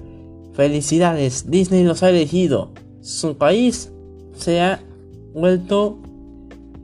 Felicidades. 0.53 1.49
Disney 1.49 1.83
los 1.83 2.03
ha 2.03 2.09
elegido. 2.09 2.71
Su 3.01 3.37
país 3.37 3.91
se 4.35 4.61
ha 4.61 4.79
vuelto 5.33 5.99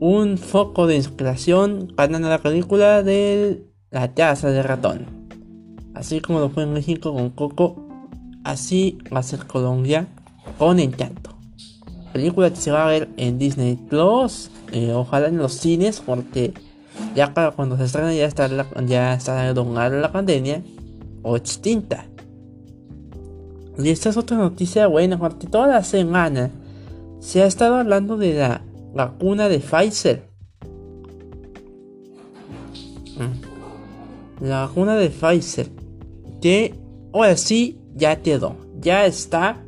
un 0.00 0.38
foco 0.38 0.86
de 0.86 0.96
inspiración 0.96 1.92
para 1.96 2.18
la 2.18 2.38
película 2.38 3.02
de 3.02 3.64
La 3.90 4.14
Casa 4.14 4.50
de 4.50 4.62
Ratón. 4.62 5.06
Así 5.94 6.20
como 6.20 6.40
lo 6.40 6.50
fue 6.50 6.62
en 6.62 6.72
México 6.72 7.12
con 7.12 7.30
Coco, 7.30 7.88
así 8.44 8.98
va 9.12 9.20
a 9.20 9.24
ser 9.24 9.46
Colombia 9.46 10.06
con 10.58 10.78
Encanto 10.78 11.38
película 12.18 12.50
que 12.50 12.56
se 12.56 12.72
va 12.72 12.84
a 12.84 12.88
ver 12.88 13.08
en 13.16 13.38
Disney 13.38 13.76
Plus. 13.76 14.50
Eh, 14.72 14.92
ojalá 14.92 15.28
en 15.28 15.38
los 15.38 15.52
cines, 15.52 16.02
porque 16.04 16.52
ya 17.14 17.32
cuando 17.54 17.76
se 17.76 17.84
estrena 17.84 18.12
ya 18.12 18.26
está 18.26 18.48
la, 18.48 18.66
ya 18.84 19.14
está 19.14 19.52
la 19.52 20.12
pandemia 20.12 20.62
o 21.22 21.36
extinta. 21.36 22.06
Y 23.78 23.90
esta 23.90 24.08
es 24.08 24.16
otra 24.16 24.36
noticia 24.36 24.88
buena, 24.88 25.18
porque 25.18 25.46
toda 25.46 25.68
la 25.68 25.84
semana 25.84 26.50
se 27.20 27.42
ha 27.42 27.46
estado 27.46 27.76
hablando 27.76 28.16
de 28.16 28.34
la 28.34 28.62
vacuna 28.94 29.48
de 29.48 29.58
Pfizer. 29.58 30.22
Mm. 33.16 34.44
La 34.46 34.66
vacuna 34.66 34.96
de 34.96 35.10
Pfizer. 35.10 35.68
Que 36.40 36.74
ahora 37.12 37.36
sí 37.36 37.80
ya 37.94 38.16
quedó. 38.22 38.56
Ya 38.80 39.06
está 39.06 39.64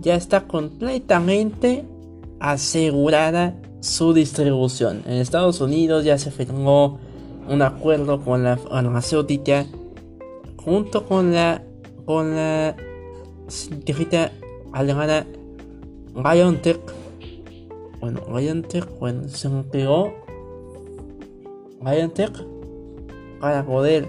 ya 0.00 0.16
está 0.16 0.46
completamente 0.46 1.84
asegurada 2.40 3.56
su 3.80 4.12
distribución. 4.12 5.02
En 5.06 5.14
Estados 5.14 5.60
Unidos 5.60 6.04
ya 6.04 6.18
se 6.18 6.30
firmó 6.30 6.98
un 7.48 7.62
acuerdo 7.62 8.20
con 8.20 8.42
la 8.42 8.56
farmacéutica 8.56 9.66
junto 10.56 11.06
con 11.06 11.32
la 11.32 11.62
con 12.04 12.34
la 12.36 12.76
científica 13.48 14.32
alemana 14.72 15.26
BioNTech. 16.14 16.80
Bueno, 18.00 18.20
BioNTech, 18.26 18.98
bueno, 18.98 19.28
se 19.28 19.48
empleó 19.48 20.12
BioNTech 21.80 22.32
para 23.40 23.64
poder 23.64 24.08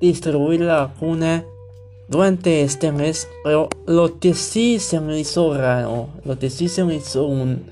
distribuir 0.00 0.62
la 0.62 0.86
vacuna 0.86 1.44
durante 2.08 2.62
este 2.62 2.92
mes, 2.92 3.28
pero 3.44 3.68
lo 3.86 4.18
que 4.18 4.34
sí 4.34 4.78
se 4.78 5.00
me 5.00 5.18
hizo 5.18 5.56
raro, 5.56 6.08
lo 6.24 6.38
que 6.38 6.50
sí 6.50 6.68
se 6.68 6.84
me 6.84 6.96
hizo 6.96 7.26
un, 7.26 7.64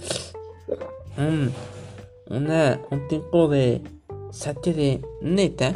un, 1.16 1.52
una, 2.28 2.80
un 2.90 3.08
tipo 3.08 3.48
de 3.48 3.80
saque 4.30 4.72
de 4.72 5.02
neta, 5.22 5.74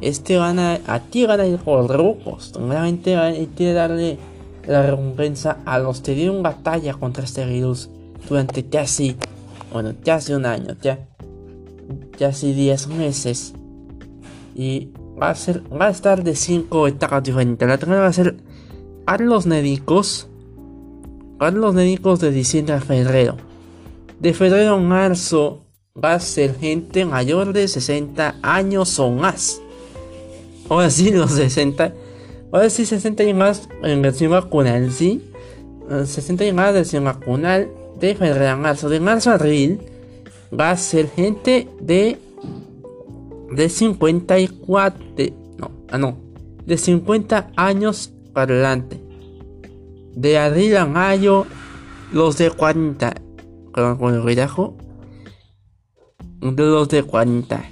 este 0.00 0.36
van 0.36 0.58
a, 0.58 0.80
aquí 0.86 1.26
van 1.26 1.40
a 1.40 1.46
ir 1.46 1.58
rojos, 1.64 2.52
realmente 2.54 3.16
hay 3.16 3.46
que 3.46 3.72
darle 3.72 4.18
la 4.66 4.82
recompensa 4.82 5.58
a 5.64 5.78
los 5.78 6.00
que 6.00 6.14
dieron 6.14 6.42
batalla 6.42 6.94
contra 6.94 7.24
este 7.24 7.44
virus 7.46 7.88
durante 8.28 8.66
casi, 8.66 9.16
bueno, 9.72 9.94
casi 10.04 10.32
un 10.32 10.46
año, 10.46 10.76
ya, 10.82 11.06
casi 12.18 12.52
10 12.52 12.88
meses. 12.88 13.54
Y 14.54 14.90
va 15.20 15.30
a 15.30 15.34
ser 15.34 15.62
va 15.72 15.86
a 15.86 15.90
estar 15.90 16.22
de 16.22 16.34
5 16.34 16.88
etapas 16.88 17.22
diferentes. 17.22 17.68
La 17.68 17.78
primera 17.78 18.02
va 18.02 18.08
a 18.08 18.12
ser 18.12 18.36
a 19.06 19.18
los 19.18 19.46
médicos. 19.46 20.28
A 21.38 21.50
los 21.50 21.74
médicos 21.74 22.20
de 22.20 22.30
diciembre 22.30 22.74
a 22.74 22.80
febrero. 22.80 23.36
De 24.20 24.32
febrero 24.32 24.74
a 24.74 24.78
marzo 24.78 25.66
va 26.02 26.14
a 26.14 26.20
ser 26.20 26.56
gente 26.58 27.04
mayor 27.04 27.52
de 27.52 27.68
60 27.68 28.36
años 28.42 28.98
o 28.98 29.10
más. 29.10 29.60
Ahora 30.68 30.90
sí, 30.90 31.10
los 31.10 31.32
60. 31.32 31.92
Ahora 32.52 32.70
sí, 32.70 32.86
60 32.86 33.24
y 33.24 33.34
más 33.34 33.68
en 33.82 34.02
versión 34.02 34.30
vacunal, 34.32 34.90
sí. 34.90 35.30
60 35.88 36.44
y 36.44 36.52
más 36.52 36.72
versión 36.72 37.04
vacunal 37.04 37.68
de 38.00 38.14
febrero 38.14 38.50
a 38.50 38.56
marzo. 38.56 38.88
De 38.88 39.00
marzo 39.00 39.30
a 39.30 39.34
abril 39.34 39.80
va 40.52 40.70
a 40.70 40.76
ser 40.76 41.08
gente 41.08 41.68
de 41.80 42.18
de 43.50 43.68
54, 43.68 45.04
no, 45.58 45.70
ah 45.90 45.98
no, 45.98 46.16
de 46.64 46.76
50 46.76 47.52
años 47.56 48.12
para 48.32 48.52
adelante. 48.52 49.00
De 50.14 50.38
abril 50.38 50.76
a 50.76 50.86
mayo, 50.86 51.46
los 52.12 52.38
de 52.38 52.50
40, 52.50 53.14
con, 53.72 54.14
el 54.14 54.22
relajo, 54.22 54.76
de 56.40 56.64
los 56.64 56.88
de 56.88 57.02
40. 57.02 57.64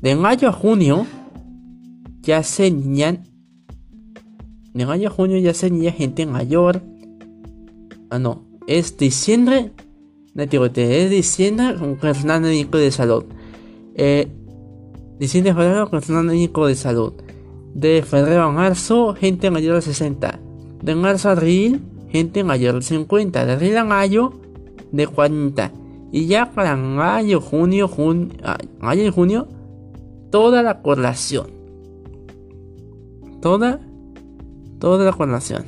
De 0.00 0.14
mayo 0.14 0.48
a 0.48 0.52
junio, 0.52 1.06
ya 2.20 2.42
se 2.42 2.70
niñan, 2.70 3.26
de 4.76 4.84
mayo 4.84 5.10
junio 5.10 5.38
ya 5.38 5.54
se 5.54 5.70
niña 5.70 5.90
gente 5.90 6.26
mayor. 6.26 6.82
Ah 8.10 8.18
no, 8.18 8.44
es 8.66 8.98
diciembre, 8.98 9.72
no 10.34 10.44
digo, 10.44 10.66
es 10.66 11.10
diciembre 11.10 11.76
con 11.76 11.96
personal 11.96 12.42
médico 12.42 12.76
de 12.76 12.90
salud. 12.90 13.24
Eh, 13.94 14.28
diciembre 15.18 15.54
febrero 15.54 15.88
con 15.88 16.00
personal 16.00 16.24
médico 16.24 16.66
de 16.66 16.74
salud. 16.74 17.14
De 17.74 18.02
febrero 18.02 18.42
a 18.42 18.52
marzo, 18.52 19.14
gente 19.14 19.50
mayor 19.50 19.76
de 19.76 19.82
60. 19.82 20.40
De 20.82 20.94
marzo 20.94 21.30
a 21.30 21.32
abril, 21.32 21.80
gente 22.10 22.44
mayor 22.44 22.74
de 22.74 22.82
50. 22.82 23.46
De 23.46 23.52
abril 23.52 23.78
a 23.78 23.84
mayo, 23.84 24.34
de 24.92 25.06
40. 25.06 25.72
Y 26.12 26.26
ya 26.26 26.52
para 26.52 26.76
mayo, 26.76 27.40
junio, 27.40 27.88
junio, 27.88 28.28
ah, 28.44 28.58
mayo 28.78 29.04
y 29.04 29.10
junio, 29.10 29.48
toda 30.30 30.62
la 30.62 30.82
correlación. 30.82 31.46
Toda, 33.40 33.80
toda 34.78 35.04
la 35.04 35.12
correlación. 35.12 35.64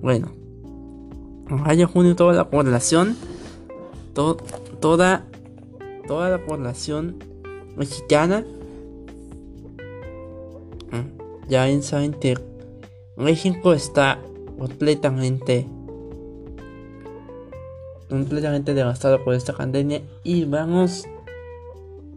Bueno, 0.00 0.30
mayo, 1.50 1.88
junio, 1.88 2.14
toda 2.16 2.34
la 2.34 2.44
correlación. 2.44 3.16
toda, 4.14 5.24
toda 6.06 6.30
la 6.30 6.44
población 6.46 7.16
mexicana. 7.76 8.44
Ya 11.48 11.66
saben 11.82 12.12
que 12.12 12.38
México 13.16 13.72
está 13.72 14.20
completamente 14.58 15.66
completamente 18.08 18.74
devastado 18.74 19.22
por 19.22 19.34
esta 19.34 19.52
pandemia 19.52 20.02
y 20.24 20.44
vamos 20.44 21.06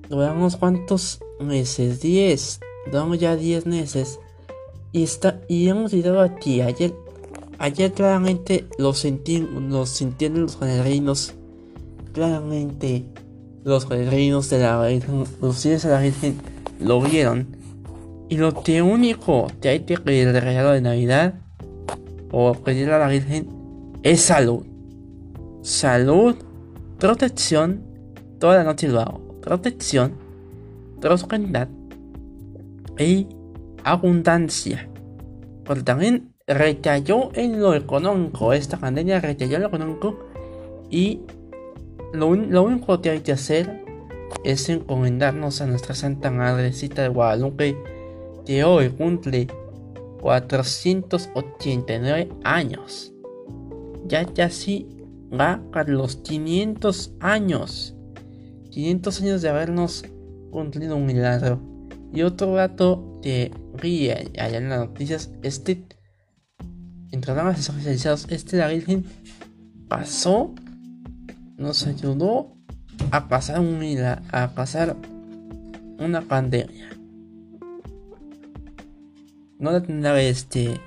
veamos 0.10 0.55
cuántos 0.58 1.20
meses 1.43 2.01
10 2.01 2.60
vamos 2.91 3.19
ya 3.19 3.36
10 3.36 3.65
meses 3.65 4.19
y 4.91 5.03
está 5.03 5.41
y 5.48 5.67
hemos 5.67 5.91
llegado 5.91 6.21
aquí 6.21 6.62
ayer 6.62 6.93
ayer 7.60 7.91
claramente 7.91 8.65
lo 8.77 8.93
sintieron 8.93 9.69
los 9.69 9.89
sintieron 9.89 10.41
los 10.41 10.60
reinos 10.60 11.33
claramente 12.13 13.05
los 13.63 13.88
reinos 13.88 14.50
de 14.50 14.60
la 14.60 14.88
Virgen, 14.88 15.24
los 15.41 15.63
de 15.63 15.79
la 15.83 16.00
Virgen 16.00 16.38
lo 16.79 17.01
vieron. 17.01 17.55
Y 18.29 18.38
lo 18.38 18.63
que 18.63 18.81
único 18.81 19.48
que 19.62 19.69
hay 19.69 19.79
que 19.81 19.98
pedir 19.98 20.31
de 20.31 20.39
regalo 20.39 20.71
de 20.71 20.81
Navidad 20.81 21.36
o 22.31 22.53
pedir 22.53 22.89
a 22.91 22.98
la 22.98 23.07
Virgen 23.07 23.48
es 24.03 24.21
salud. 24.21 24.65
Salud, 25.62 26.36
protección, 26.98 27.83
toda 28.39 28.57
la 28.57 28.63
noche 28.63 28.88
lo 28.88 29.01
hago. 29.01 29.39
Protección, 29.41 30.13
prosperidad 31.01 31.67
y 32.98 33.27
abundancia. 33.84 34.88
Porque 35.65 35.84
también 35.84 36.34
recayó 36.48 37.31
en 37.34 37.60
lo 37.60 37.74
económico. 37.74 38.53
Esta 38.53 38.77
pandemia 38.77 39.20
recayó 39.20 39.58
en 39.58 39.63
lo 39.63 39.67
económico 39.67 40.17
y 40.89 41.19
lo, 42.13 42.28
único 42.28 43.02
que 43.02 43.10
hay 43.10 43.21
que 43.21 43.32
hacer 43.32 43.84
es 44.43 44.69
encomendarnos 44.69 45.62
a 45.62 45.65
nuestra 45.65 45.95
Santa 45.95 46.30
Madrecita 46.32 47.02
de 47.04 47.10
Guadalupe, 47.10 47.78
que 48.45 48.63
hoy 48.63 48.89
cumple 48.89 49.47
489 50.21 52.30
años. 52.43 53.12
Ya 54.06 54.26
casi 54.26 54.88
va 55.32 55.62
a 55.71 55.84
los 55.84 56.17
500 56.17 57.13
años. 57.19 57.95
500 58.71 59.21
años 59.21 59.41
de 59.41 59.49
habernos 59.49 60.04
cumplido 60.52 60.96
un 60.96 61.06
milagro. 61.06 61.62
Y 62.14 62.24
otro 62.24 62.54
dato 62.56 63.20
que 63.24 63.52
vi 63.82 64.10
allá 64.10 64.58
en 64.58 64.70
las 64.70 64.80
noticias, 64.80 65.32
este, 65.44 65.86
entre 67.12 67.34
los 67.34 67.60
especializados, 67.60 68.28
este 68.30 68.58
la 68.58 68.68
Virgen 68.68 69.06
pasó 69.88 70.54
nos 71.58 71.86
ayudó 71.86 72.54
a 73.12 73.28
pasar 73.28 73.60
un 73.60 73.80
a 74.32 74.52
pasar 74.56 74.98
una 76.00 76.22
pandemia. 76.22 76.90
No 79.60 79.72
la 79.72 79.82
tendrá 79.82 80.20
este 80.22 80.80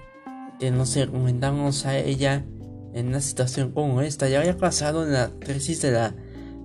que 0.59 0.71
no 0.71 0.85
sé 0.85 1.07
comentamos 1.07 1.87
a 1.87 1.97
ella 1.99 2.45
en 2.93 3.09
una 3.09 3.21
situación 3.21 3.73
como 3.73 4.01
esta. 4.01 4.29
Ya 4.29 4.41
había 4.41 4.57
pasado 4.57 5.05
en 5.05 5.13
la 5.13 5.31
crisis 5.39 5.83
de 5.83 5.93
la 5.93 6.15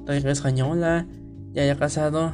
española. 0.08 1.08
Ya 1.52 1.64
había 1.64 1.78
pasado 1.78 2.34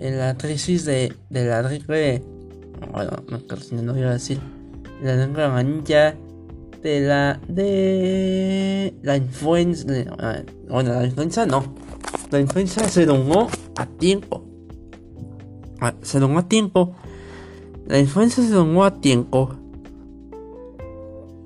en 0.00 0.18
la 0.18 0.36
crisis 0.36 0.84
de, 0.84 1.12
de 1.28 1.44
la 1.44 1.62
gripe. 1.62 2.22
Bueno, 2.92 3.12
no, 3.82 3.98
iba 3.98 4.10
a 4.10 4.14
decir. 4.14 4.40
La 5.02 5.14
gripe 5.14 5.42
amarilla 5.42 6.16
de 6.82 7.00
la 7.00 7.40
de 7.46 8.94
la 9.02 9.16
influenza 9.16 9.86
bueno 10.68 10.94
la 10.94 11.04
influenza 11.04 11.44
no 11.44 11.62
la 12.30 12.40
influenza 12.40 12.88
se 12.88 13.04
donó 13.04 13.48
a 13.76 13.86
tiempo 13.86 14.44
se 16.02 16.20
donó 16.20 16.38
a 16.38 16.48
tiempo 16.48 16.94
la 17.86 17.98
influenza 17.98 18.42
se 18.42 18.48
donó 18.48 18.84
a 18.84 19.00
tiempo 19.00 19.50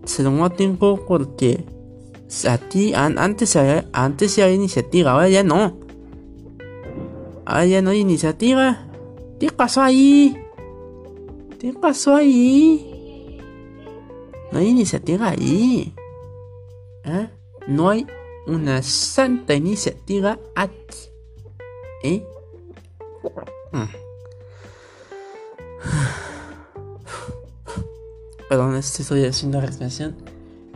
se 0.04 0.22
donó 0.22 0.44
a 0.44 0.50
tiempo 0.50 1.04
porque 1.06 1.64
a 2.48 2.58
ti 2.58 2.92
antes 2.94 3.56
antes 3.92 4.38
había 4.38 4.54
iniciativa 4.54 5.12
ahora 5.12 5.28
ya 5.28 5.42
no 5.42 5.83
ahora 7.46 7.66
ya 7.66 7.82
no 7.82 7.90
hay 7.90 8.00
iniciativa 8.00 8.86
qué 9.40 9.50
pasó 9.50 9.82
ahí 9.82 10.36
qué 11.58 11.72
pasó 11.72 12.14
ahí 12.14 12.94
no 14.54 14.60
hay 14.60 14.68
iniciativa 14.68 15.30
ahí. 15.30 15.92
¿Eh? 17.02 17.28
No 17.66 17.90
hay 17.90 18.06
una 18.46 18.80
santa 18.82 19.52
iniciativa 19.52 20.38
aquí. 20.54 20.70
¿Eh? 22.04 22.24
Hmm. 23.72 23.88
Perdón, 28.48 28.76
estoy 28.76 29.24
haciendo 29.24 29.60
respiración. 29.60 30.14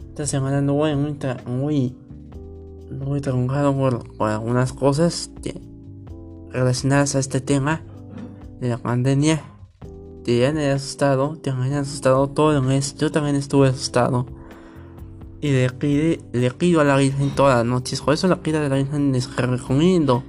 Esta 0.09 0.27
semana 0.27 0.61
no 0.61 0.75
voy 0.75 0.97
muy, 0.97 1.17
muy, 1.47 1.95
muy 2.91 3.21
por, 3.21 4.17
por 4.17 4.29
algunas 4.29 4.73
cosas 4.73 5.31
relacionadas 6.53 7.15
a 7.15 7.19
este 7.19 7.41
tema 7.41 7.83
de 8.61 8.69
la 8.69 8.79
pandemia 8.79 9.43
te 10.29 10.47
han 10.47 10.59
asustado, 10.59 11.39
te 11.41 11.49
han 11.49 11.73
asustado 11.73 12.29
todo 12.29 12.55
el 12.55 12.61
mes. 12.61 12.95
Yo 12.99 13.11
también 13.11 13.35
estuve 13.35 13.69
asustado. 13.69 14.27
Y 15.41 15.53
le, 15.53 15.71
pide, 15.71 16.21
le 16.35 16.51
pido 16.51 16.83
a 16.83 16.85
la 16.85 16.99
Virgen 16.99 17.31
todas 17.35 17.57
las 17.57 17.65
noches. 17.65 18.03
Por 18.03 18.13
eso 18.13 18.29
la 18.29 18.43
pido 18.43 18.61
a 18.61 18.69
la 18.69 18.77
Virgen 18.77 19.13
les 19.13 19.35
recomiendo. 19.35 20.23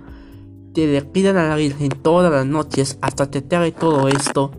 Que 0.74 0.88
le 0.88 1.02
pidan 1.02 1.36
a 1.36 1.50
la 1.50 1.58
Virgen 1.58 1.90
todas 1.90 2.32
las 2.32 2.46
noches 2.46 2.98
hasta 3.02 3.30
que 3.30 3.42
te 3.42 3.58
haga 3.58 3.70
todo 3.72 4.08
esto. 4.08 4.52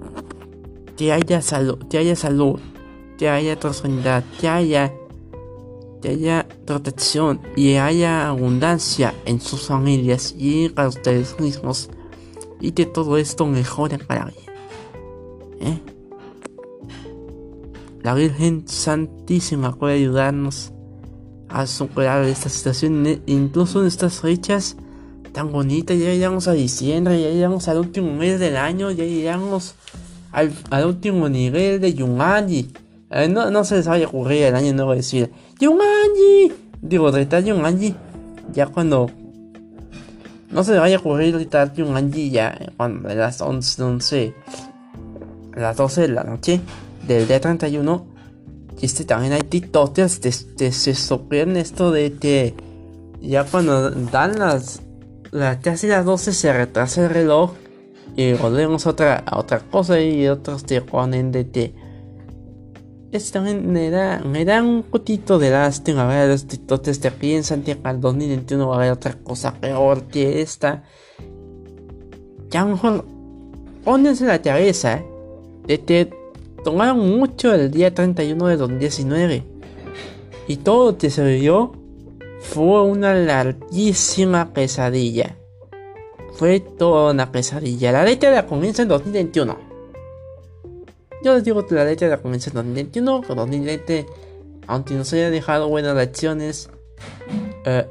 Que 0.98 1.10
haya 1.10 1.40
salud, 1.40 1.78
que 1.88 1.96
haya 1.96 2.16
salud, 2.16 2.60
que 3.16 3.30
haya 3.30 3.58
prosperidad, 3.58 4.22
que 4.38 4.46
haya, 4.46 4.92
que 6.00 6.08
haya 6.10 6.46
protección 6.66 7.40
y 7.56 7.74
haya 7.74 8.28
abundancia 8.28 9.14
en 9.24 9.40
sus 9.40 9.66
familias 9.66 10.34
y 10.36 10.68
para 10.68 10.88
ustedes 10.88 11.38
mismos. 11.40 11.90
Y 12.60 12.72
que 12.72 12.86
todo 12.86 13.16
esto 13.16 13.46
mejore 13.46 13.98
para 13.98 14.26
mí. 14.26 14.32
¿Eh? 15.60 15.78
La 18.02 18.14
Virgen 18.14 18.66
Santísima 18.66 19.74
puede 19.74 19.94
ayudarnos 19.94 20.72
a 21.48 21.66
superar 21.66 22.24
esta 22.24 22.48
situación, 22.48 23.22
incluso 23.26 23.80
en 23.80 23.86
estas 23.86 24.20
fechas 24.20 24.76
tan 25.32 25.52
bonitas. 25.52 25.98
Ya 25.98 26.06
llegamos 26.06 26.48
a 26.48 26.52
diciembre, 26.52 27.20
ya 27.20 27.30
llegamos 27.30 27.68
al 27.68 27.78
último 27.78 28.14
mes 28.14 28.38
del 28.38 28.56
año, 28.56 28.90
ya 28.90 29.04
llegamos 29.04 29.74
al, 30.32 30.52
último 30.86 31.28
nivel 31.28 31.80
de 31.80 31.94
Yumanji. 31.94 32.72
Eh, 33.10 33.28
no, 33.28 33.50
no 33.50 33.64
se 33.64 33.76
les 33.76 33.86
vaya 33.86 34.06
a 34.06 34.08
ocurrir 34.08 34.44
el 34.44 34.54
año 34.54 34.72
nuevo 34.72 34.94
decir 34.94 35.30
Yumanji. 35.60 36.52
Digo, 36.80 37.12
de 37.12 37.26
Yumanji. 37.44 37.94
Ya 38.52 38.66
cuando 38.66 39.10
no 40.50 40.64
se 40.64 40.72
les 40.72 40.80
vaya 40.80 40.96
a 40.96 41.00
ocurrir 41.00 41.34
gritar 41.34 41.72
Yumanji 41.74 42.30
ya 42.30 42.58
cuando 42.76 43.08
a 43.08 43.14
las 43.14 43.40
11, 43.40 43.82
11 43.82 44.34
a 45.54 45.60
las 45.60 45.76
12 45.76 46.00
de 46.00 46.08
la 46.08 46.24
noche 46.24 46.60
del 47.06 47.28
día 47.28 47.40
31. 47.40 48.06
Y 48.80 48.86
este 48.86 49.04
también 49.04 49.34
hay 49.34 49.42
TikTokers 49.42 50.18
que 50.18 50.72
se 50.72 50.94
sorprenden 50.94 51.58
esto 51.58 51.92
de 51.92 52.14
que 52.14 52.54
ya 53.20 53.44
cuando 53.44 53.90
dan 53.90 54.38
las, 54.38 54.80
las 55.30 55.58
casi 55.58 55.86
las 55.86 56.06
12 56.06 56.32
se 56.32 56.52
retrasa 56.52 57.04
el 57.04 57.10
reloj 57.10 57.52
y 58.16 58.32
volvemos 58.32 58.86
a 58.86 58.90
otra, 58.90 59.16
a 59.26 59.38
otra 59.38 59.60
cosa 59.60 60.00
y 60.00 60.26
otros 60.26 60.64
te 60.64 60.80
ponen 60.80 61.30
de 61.30 61.44
te 61.44 61.74
es 63.12 63.30
también 63.32 63.72
me 63.72 63.90
da, 63.90 64.20
me 64.20 64.44
da 64.44 64.62
un 64.62 64.82
poquito 64.82 65.38
de 65.38 65.50
lástima 65.50 66.06
ver 66.06 66.28
los 66.28 66.46
titotes 66.46 67.00
te 67.00 67.10
piensan 67.10 67.62
que 67.62 67.76
al 67.82 68.00
2021 68.00 68.68
va 68.68 68.74
a 68.74 68.78
haber 68.78 68.92
otra 68.92 69.14
cosa 69.14 69.54
peor 69.54 70.04
que 70.04 70.42
esta 70.42 70.84
lo 72.52 72.66
mejor 72.66 73.04
la 74.20 74.42
cabeza 74.42 75.02
de 75.66 75.80
que 75.80 76.10
tomaron 76.64 77.18
mucho 77.18 77.54
el 77.54 77.70
día 77.70 77.94
31 77.94 78.46
de 78.46 78.56
2019 78.56 79.44
y 80.48 80.56
todo 80.56 80.94
te 80.94 81.10
sirvió 81.10 81.72
fue 82.40 82.82
una 82.82 83.14
larguísima 83.14 84.52
pesadilla. 84.52 85.36
Fue 86.32 86.60
toda 86.60 87.12
una 87.12 87.30
pesadilla. 87.30 87.92
La 87.92 88.04
década 88.04 88.46
comienza 88.46 88.82
en 88.82 88.88
2021. 88.88 89.69
Yo 91.22 91.34
les 91.34 91.44
digo 91.44 91.66
que 91.66 91.74
la 91.74 91.84
década 91.84 92.18
comienza 92.18 92.50
en 92.50 92.54
2021. 92.54 93.20
Que 93.22 93.34
2020, 93.34 94.06
aunque 94.66 94.94
nos 94.94 95.12
haya 95.12 95.30
dejado 95.30 95.68
buenas 95.68 95.96
lecciones, 95.96 96.70
eh, 97.64 97.86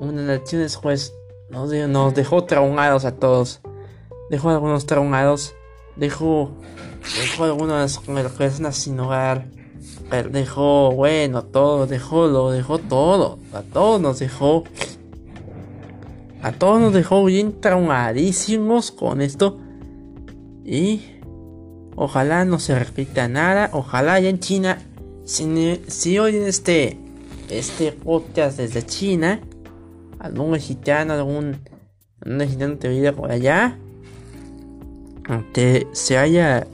unas 0.00 0.24
lecciones 0.24 0.78
pues 0.82 1.12
nos, 1.50 1.70
nos 1.70 2.14
dejó 2.14 2.44
traumados 2.44 3.04
a 3.04 3.16
todos. 3.16 3.60
Dejó 4.30 4.50
algunos 4.50 4.86
traumados. 4.86 5.54
Dejó, 5.96 6.52
dejó 7.20 7.44
algunas 7.44 7.98
personas 8.36 8.76
sin 8.76 8.98
hogar 9.00 9.46
dejó, 10.30 10.92
bueno, 10.92 11.44
todo, 11.44 11.86
dejó, 11.86 12.26
lo 12.26 12.50
dejó 12.50 12.78
todo. 12.78 13.38
A 13.52 13.62
todos 13.62 14.00
nos 14.00 14.18
dejó. 14.18 14.64
A 16.42 16.52
todos 16.52 16.80
nos 16.80 16.92
dejó 16.92 17.24
bien 17.24 17.60
traumadísimos 17.60 18.90
con 18.90 19.20
esto. 19.20 19.58
Y 20.64 21.02
ojalá 21.98 22.44
no 22.44 22.58
se 22.58 22.78
repita 22.78 23.28
nada. 23.28 23.70
Ojalá 23.72 24.18
ya 24.20 24.28
en 24.28 24.38
China, 24.38 24.78
si, 25.24 25.82
si 25.88 26.18
oyen 26.18 26.44
este, 26.44 26.98
este 27.50 27.92
podcast 27.92 28.58
desde 28.58 28.86
China, 28.86 29.40
algún 30.18 30.52
mexicano, 30.52 31.12
algún, 31.14 31.58
mexicano 32.24 32.78
te 32.78 32.88
vive 32.88 33.12
por 33.12 33.30
allá, 33.30 33.76
que 35.52 35.86
se 35.92 36.16
haya, 36.16 36.66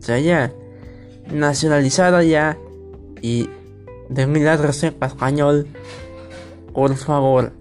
se 0.00 0.12
haya 0.12 0.52
nacionalizada 1.30 2.24
ya 2.24 2.58
y 3.22 3.48
de 4.08 4.26
milagro 4.26 4.72
sepa 4.72 5.06
español, 5.06 5.66
por 6.72 6.96
favor, 6.96 7.52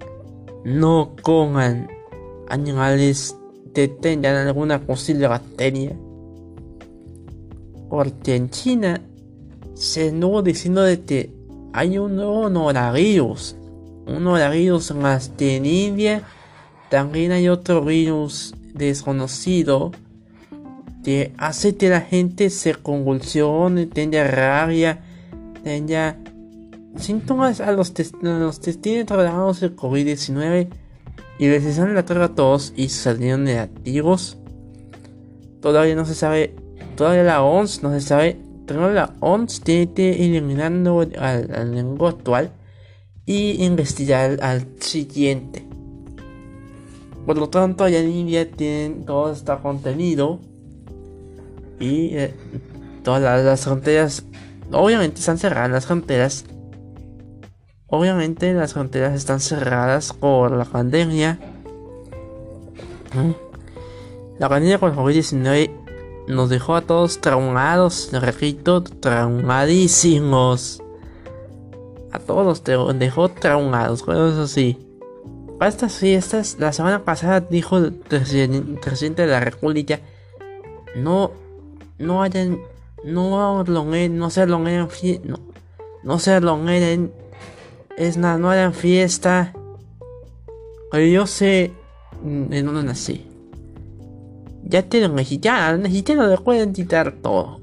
no 0.64 1.16
coman 1.22 1.90
animales 2.50 3.36
que 3.76 3.88
tengan 3.88 4.48
alguna 4.48 4.82
posible 4.82 5.28
bacteria. 5.28 5.96
Porque 7.94 8.36
en 8.36 8.50
China 8.50 9.00
se 9.76 10.08
estuvo 10.08 10.42
diciendo 10.42 10.82
de 10.82 11.02
que 11.02 11.32
hay 11.74 12.00
un 12.00 12.16
nuevo 12.16 12.50
norovirus. 12.50 13.56
Un 14.08 14.24
norovirus 14.24 14.96
más 14.96 15.30
que 15.30 15.58
en 15.58 15.68
India 15.68 16.24
también 16.90 17.32
hay 17.32 17.50
otro 17.50 17.86
virus 17.86 18.56
desconocido 18.74 19.92
que 21.04 21.34
hace 21.38 21.76
que 21.76 21.90
la 21.90 22.02
gente 22.02 22.50
se 22.50 22.74
convulsione, 22.74 23.86
tenga 23.86 24.24
rabia, 24.24 25.04
tenga 25.64 26.18
síntomas 26.98 27.62
a 27.62 27.74
los, 27.74 27.92
que 27.92 28.74
tienen 28.74 29.06
tratados 29.06 29.62
el 29.62 29.76
COVID-19 29.76 30.68
y 31.38 31.48
les 31.48 31.64
hicieron 31.64 31.94
la 31.94 32.00
a 32.02 32.30
todos 32.30 32.74
y 32.76 32.90
salieron 32.90 33.44
negativos. 33.44 34.40
Todavía 35.62 35.94
no 35.94 36.08
se 36.08 36.16
sabe, 36.16 36.56
todavía 36.96 37.24
la 37.24 37.44
ONS 37.44 37.84
no 37.84 37.92
se 37.92 38.02
sabe, 38.02 38.38
pero 38.66 38.92
la 38.92 39.14
ONS 39.20 39.62
tiene 39.62 39.94
que 39.94 40.26
eliminando 40.26 41.02
al, 41.02 41.54
al 41.54 41.76
lengua 41.76 42.10
actual 42.10 42.52
y 43.26 43.64
investigar 43.64 44.40
al 44.42 44.68
siguiente. 44.80 45.66
Por 47.26 47.38
lo 47.38 47.50
tanto, 47.50 47.84
allá 47.84 48.00
en 48.00 48.12
India 48.12 48.50
tienen 48.52 49.06
todo 49.06 49.32
este 49.32 49.56
contenido 49.62 50.40
y 51.80 52.16
eh, 52.18 52.34
todas 53.04 53.22
las, 53.22 53.62
fronteras, 53.62 54.26
obviamente 54.72 55.20
están 55.20 55.38
cerradas 55.38 55.72
las 55.72 55.86
fronteras. 55.86 56.46
Obviamente 57.88 58.54
las 58.54 58.74
fronteras 58.74 59.14
están 59.14 59.40
cerradas 59.40 60.14
por 60.14 60.52
la 60.52 60.66
pandemia. 60.66 61.40
La 64.40 64.50
pandemia 64.50 64.80
con 64.80 64.96
COVID-19 64.96 65.83
nos 66.28 66.50
dejó 66.50 66.76
a 66.76 66.82
todos 66.82 67.20
traumados, 67.20 68.10
repito, 68.12 68.84
traumadísimos. 68.84 70.82
A 72.12 72.20
todos 72.20 72.64
nos 72.68 73.00
dejó 73.00 73.30
traumados, 73.30 74.02
eso 74.02 74.48
sí. 74.48 74.78
Para 75.58 75.70
estas 75.70 75.98
fiestas, 75.98 76.58
la 76.60 76.74
semana 76.74 77.04
pasada 77.04 77.42
dijo 77.42 77.78
el 77.78 77.94
presidente 77.94 79.24
de 79.24 79.28
la 79.28 79.40
República, 79.40 80.00
no 80.96 81.32
no 81.98 82.22
hayan, 82.22 82.60
no 83.04 83.64
no 83.64 84.30
se 84.30 84.44
elonguen, 84.44 84.88
no, 85.24 85.40
no 86.04 86.20
se 86.20 86.36
elonguen, 86.36 87.12
es 87.98 88.18
nada, 88.18 88.38
no 88.38 88.52
hagan 88.52 88.74
fiesta. 88.74 89.54
Pero 90.92 91.06
yo 91.06 91.28
sé 91.28 91.74
en 92.24 92.66
dónde 92.66 92.84
nací. 92.84 93.33
Ya 94.66 94.84
te 94.84 95.02
lo 95.02 95.10
mexicanos, 95.10 95.82
mexicanos 95.82 96.30
le 96.30 96.38
pueden 96.38 96.74
quitar 96.74 97.12
todo. 97.22 97.60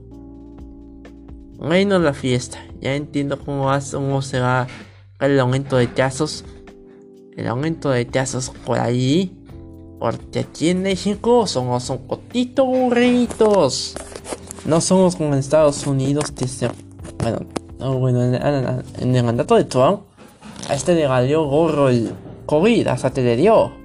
Menos 1.58 2.02
la 2.02 2.14
fiesta. 2.14 2.58
Ya 2.80 2.94
entiendo 2.94 3.38
cómo, 3.38 3.70
cómo 3.92 4.22
se 4.22 4.40
va 4.40 4.66
el 5.20 5.38
aumento 5.38 5.76
de 5.76 5.92
casos. 5.92 6.44
El 7.36 7.46
aumento 7.48 7.90
de 7.90 8.06
casos 8.06 8.50
por 8.64 8.78
ahí. 8.78 9.36
Porque 9.98 10.40
aquí 10.40 10.70
en 10.70 10.82
México 10.82 11.46
somos 11.46 11.90
un 11.90 12.06
poquito 12.06 12.64
burritos. 12.64 13.94
No 14.64 14.80
somos 14.80 15.16
como 15.16 15.32
en 15.32 15.38
Estados 15.38 15.86
Unidos 15.86 16.30
que 16.30 16.48
se... 16.48 16.70
Bueno, 17.18 17.40
bueno 17.98 18.22
en, 18.22 19.14
el 19.14 19.24
mandato 19.24 19.56
de 19.56 19.64
Trump, 19.64 20.00
a 20.68 20.74
este 20.74 20.94
le 20.94 21.06
valió 21.06 21.44
gorro 21.44 21.88
el 21.88 22.12
COVID, 22.46 22.86
hasta 22.88 23.10
te 23.10 23.22
le 23.22 23.36
dio. 23.36 23.79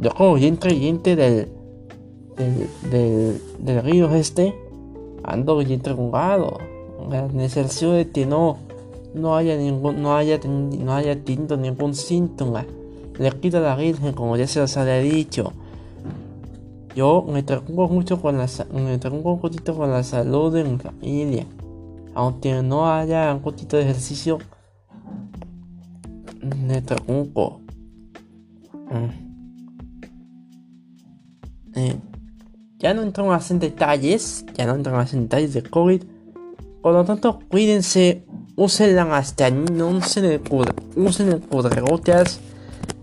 Yo 0.00 0.38
y 0.38 0.46
entre 0.46 0.72
del, 0.72 1.48
del, 2.36 2.68
del, 2.90 3.42
del 3.58 3.82
río 3.82 4.14
este, 4.14 4.54
ando 5.22 5.58
bien 5.58 5.82
jugado. 5.82 6.58
En 7.10 7.40
el 7.40 7.50
sentido 7.50 7.92
de 7.92 8.08
que 8.08 8.24
no, 8.24 8.56
no 9.14 9.36
haya 9.36 9.56
ningún, 9.56 10.00
no 10.02 10.16
haya, 10.16 10.40
no 10.44 10.94
haya 10.94 11.22
tenido 11.22 11.56
ningún 11.56 11.94
síntoma. 11.94 12.64
Le 13.18 13.30
quita 13.32 13.60
la 13.60 13.76
virgen, 13.76 14.14
como 14.14 14.36
ya 14.36 14.46
se 14.46 14.60
os 14.60 14.76
había 14.76 14.98
dicho. 14.98 15.52
Yo 16.94 17.22
me 17.22 17.42
preocupo 17.42 17.88
mucho 17.88 18.20
con 18.20 18.38
la, 18.38 18.48
me 18.72 18.94
un 18.94 19.40
poquito 19.40 19.76
con 19.76 19.90
la 19.90 20.02
salud 20.02 20.52
de 20.52 20.64
mi 20.64 20.78
familia. 20.78 21.46
Aunque 22.14 22.62
no 22.62 22.90
haya 22.90 23.32
un 23.34 23.40
poquito 23.40 23.76
de 23.76 23.84
ejercicio, 23.84 24.38
me 26.42 26.80
preocupo. 26.82 27.60
Mm. 28.90 29.29
Eh, 31.74 31.96
ya 32.78 32.94
no 32.94 33.02
entro 33.02 33.26
más 33.26 33.50
en 33.50 33.58
detalles, 33.58 34.44
ya 34.54 34.66
no 34.66 34.74
entro 34.74 34.92
más 34.92 35.12
en 35.12 35.22
detalles 35.22 35.54
de 35.54 35.62
COVID. 35.62 36.02
Por 36.82 36.92
lo 36.94 37.04
tanto, 37.04 37.40
cuídense, 37.48 38.24
usen 38.56 38.96
la 38.96 39.04
mascarilla, 39.04 39.84
usen 39.84 40.24
el, 40.24 40.40
usen 40.96 41.28
el 41.28 41.40
cubrebocas 41.40 42.40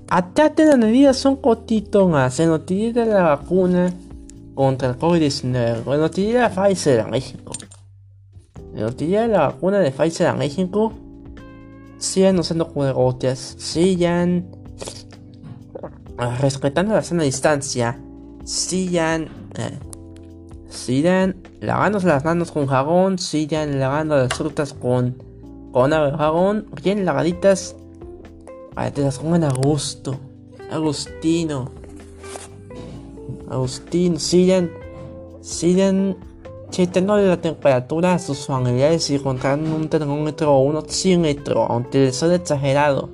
Atate 0.10 0.66
las 0.66 0.78
medidas 0.78 1.18
son 1.18 1.36
cortitos 1.36 2.10
más. 2.10 2.40
En 2.40 2.48
noticia 2.50 2.94
de 2.94 3.06
la 3.12 3.24
vacuna 3.24 3.94
contra 4.56 4.90
el 4.90 4.98
COVID-19. 4.98 5.94
En 5.94 6.00
noticia 6.00 6.48
de 6.48 6.56
Pfizer 6.56 7.00
en 7.00 7.10
México. 7.10 7.52
En 8.74 8.82
noticia 8.82 9.24
de 9.24 9.28
la 9.28 9.48
vacuna 9.48 9.80
de 9.80 9.92
Pfizer 9.92 10.28
en 10.28 10.38
México. 10.38 10.94
Sigan 11.98 12.40
usando 12.40 12.70
cubrebocas. 12.70 13.56
Sigan 13.58 14.50
respetando 16.40 16.94
la 16.94 17.02
sana 17.02 17.24
distancia. 17.24 18.00
Sigan. 18.48 19.28
Eh, 19.58 19.78
sigan 20.70 21.36
lavándose 21.60 22.08
las 22.08 22.24
manos 22.24 22.52
con 22.52 22.66
jabón. 22.66 23.20
Sigan 23.20 23.78
lavando 23.78 24.16
las 24.16 24.34
frutas 24.34 24.74
con, 24.74 25.22
con 25.74 25.92
jabón. 25.92 26.66
Bien 26.82 27.04
lavaditas 27.04 27.76
para 28.74 28.92
que 28.92 29.02
las 29.02 29.20
pongan 29.20 29.44
a 29.44 29.50
gusto. 29.50 30.18
Agustino. 30.72 31.72
Agustino, 33.50 34.18
sigan. 34.18 34.72
Sigan 35.42 36.16
checando 36.70 37.18
la 37.18 37.42
temperatura 37.42 38.14
a 38.14 38.20
sus 38.20 38.46
familiares 38.46 39.10
y 39.10 39.16
encontraron 39.16 39.70
un 39.74 39.90
termómetro 39.90 40.56
o 40.56 40.62
un 40.62 40.78
oxímetro 40.78 41.70
ante 41.70 42.06
el 42.06 42.14
sol 42.14 42.32
exagerado. 42.32 43.10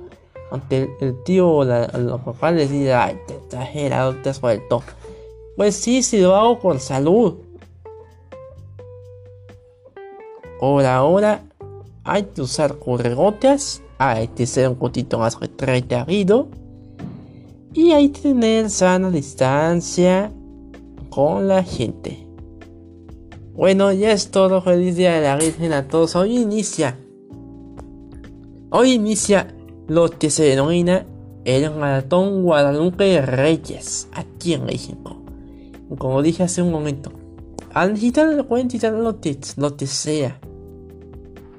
Ante 0.52 0.88
el, 1.00 1.20
tío 1.24 1.50
o 1.50 1.64
los 1.64 2.20
papás 2.20 2.54
les 2.54 2.70
dice, 2.70 2.94
ay, 2.94 3.18
te 3.26 3.34
exagerado, 3.34 4.14
te 4.22 4.30
has 4.30 4.40
vuelto. 4.40 4.84
Pues 5.56 5.76
sí, 5.76 6.02
si 6.02 6.20
lo 6.20 6.34
hago 6.34 6.58
con 6.58 6.80
salud. 6.80 7.34
Por 10.58 10.84
ahora 10.84 11.42
hay 12.04 12.24
que 12.24 12.42
usar 12.42 12.78
corregotas, 12.78 13.82
hay 13.98 14.28
que 14.28 14.46
ser 14.46 14.68
un 14.68 14.76
poquito 14.76 15.18
más 15.18 15.38
retraído 15.58 16.48
y 17.72 17.92
hay 17.92 18.10
que 18.10 18.20
tener 18.20 18.70
sana 18.70 19.10
distancia 19.10 20.32
con 21.10 21.48
la 21.48 21.62
gente. 21.62 22.26
Bueno, 23.54 23.92
ya 23.92 24.12
es 24.12 24.30
todo. 24.30 24.60
Feliz 24.62 24.96
día 24.96 25.14
de 25.14 25.20
la 25.22 25.36
Virgen 25.36 25.72
a 25.72 25.86
todos. 25.86 26.16
Hoy 26.16 26.38
inicia. 26.38 26.98
Hoy 28.70 28.92
inicia 28.92 29.54
lo 29.86 30.10
que 30.10 30.30
se 30.30 30.44
denomina 30.44 31.06
el 31.44 31.70
Maratón 31.70 32.42
Guadalupe 32.42 33.20
Reyes 33.22 34.08
aquí 34.12 34.54
en 34.54 34.64
México. 34.64 35.23
Como 35.96 36.22
dije 36.22 36.42
hace 36.42 36.62
un 36.62 36.70
momento, 36.70 37.12
al 37.74 37.94
digital 37.94 38.46
pueden 38.46 38.68
quitar 38.68 38.92
lo 38.92 39.20
que, 39.20 39.36
sea. 39.86 40.38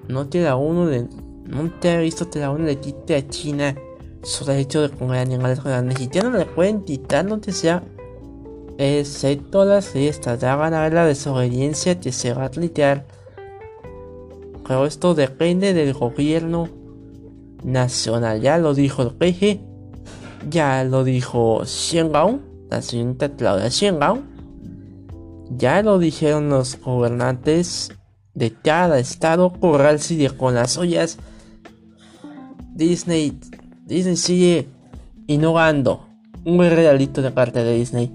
No 0.08 0.28
te 0.28 0.40
da 0.40 0.56
uno 0.56 0.86
de. 0.88 1.08
No 1.46 1.70
te 1.80 1.92
ha 1.92 2.00
visto 2.00 2.28
te 2.28 2.40
da 2.40 2.52
uno 2.52 2.66
de 2.66 2.80
quite 2.80 3.16
a 3.16 3.28
China 3.28 3.76
solo 4.24 4.54
el 4.54 4.60
hecho 4.60 4.82
de 4.82 4.90
comer 4.90 5.20
animales 5.20 5.62
grandes. 5.64 6.00
Y 6.00 6.08
ya 6.08 6.24
no 6.24 6.38
le 6.38 6.46
pueden 6.46 6.84
quitar 6.84 7.26
lo 7.26 7.42
que 7.42 7.52
sea. 7.52 7.84
Excepto 8.78 9.66
las 9.66 9.90
fiestas. 9.90 10.40
Ya 10.40 10.56
van 10.56 10.74
a 10.74 10.84
ver 10.84 10.94
la 10.94 11.06
desobediencia 11.06 12.00
que 12.00 12.14
se 12.14 12.34
va 12.34 12.46
a. 12.46 12.52
Pero 14.68 14.86
esto 14.86 15.16
depende 15.16 15.74
del 15.74 15.94
gobierno 15.94 16.70
nacional. 17.64 18.42
Ya 18.42 18.58
lo 18.58 18.74
dijo 18.74 19.04
el 19.04 19.12
PG. 19.12 19.60
Ya 20.50 20.84
lo 20.86 21.04
dijo 21.04 21.66
Xiangao. 21.66 22.55
La 22.70 22.82
señorita 22.82 23.30
Claudia. 23.30 23.70
Ya 25.58 25.84
lo 25.84 26.00
dijeron 26.00 26.50
los 26.50 26.80
gobernantes 26.80 27.92
de 28.34 28.52
cada 28.52 29.00
estado. 29.00 29.54
Corral 29.54 30.00
sigue 30.00 30.30
con 30.32 30.56
las 30.56 30.78
ollas. 30.78 31.18
Disney. 32.74 33.40
Disney 33.86 34.16
sigue 34.18 34.68
innovando. 35.28 36.08
Un 36.44 36.58
buen 36.58 36.76
regalito 36.76 37.22
de 37.22 37.32
parte 37.32 37.64
de 37.64 37.74
Disney. 37.76 38.12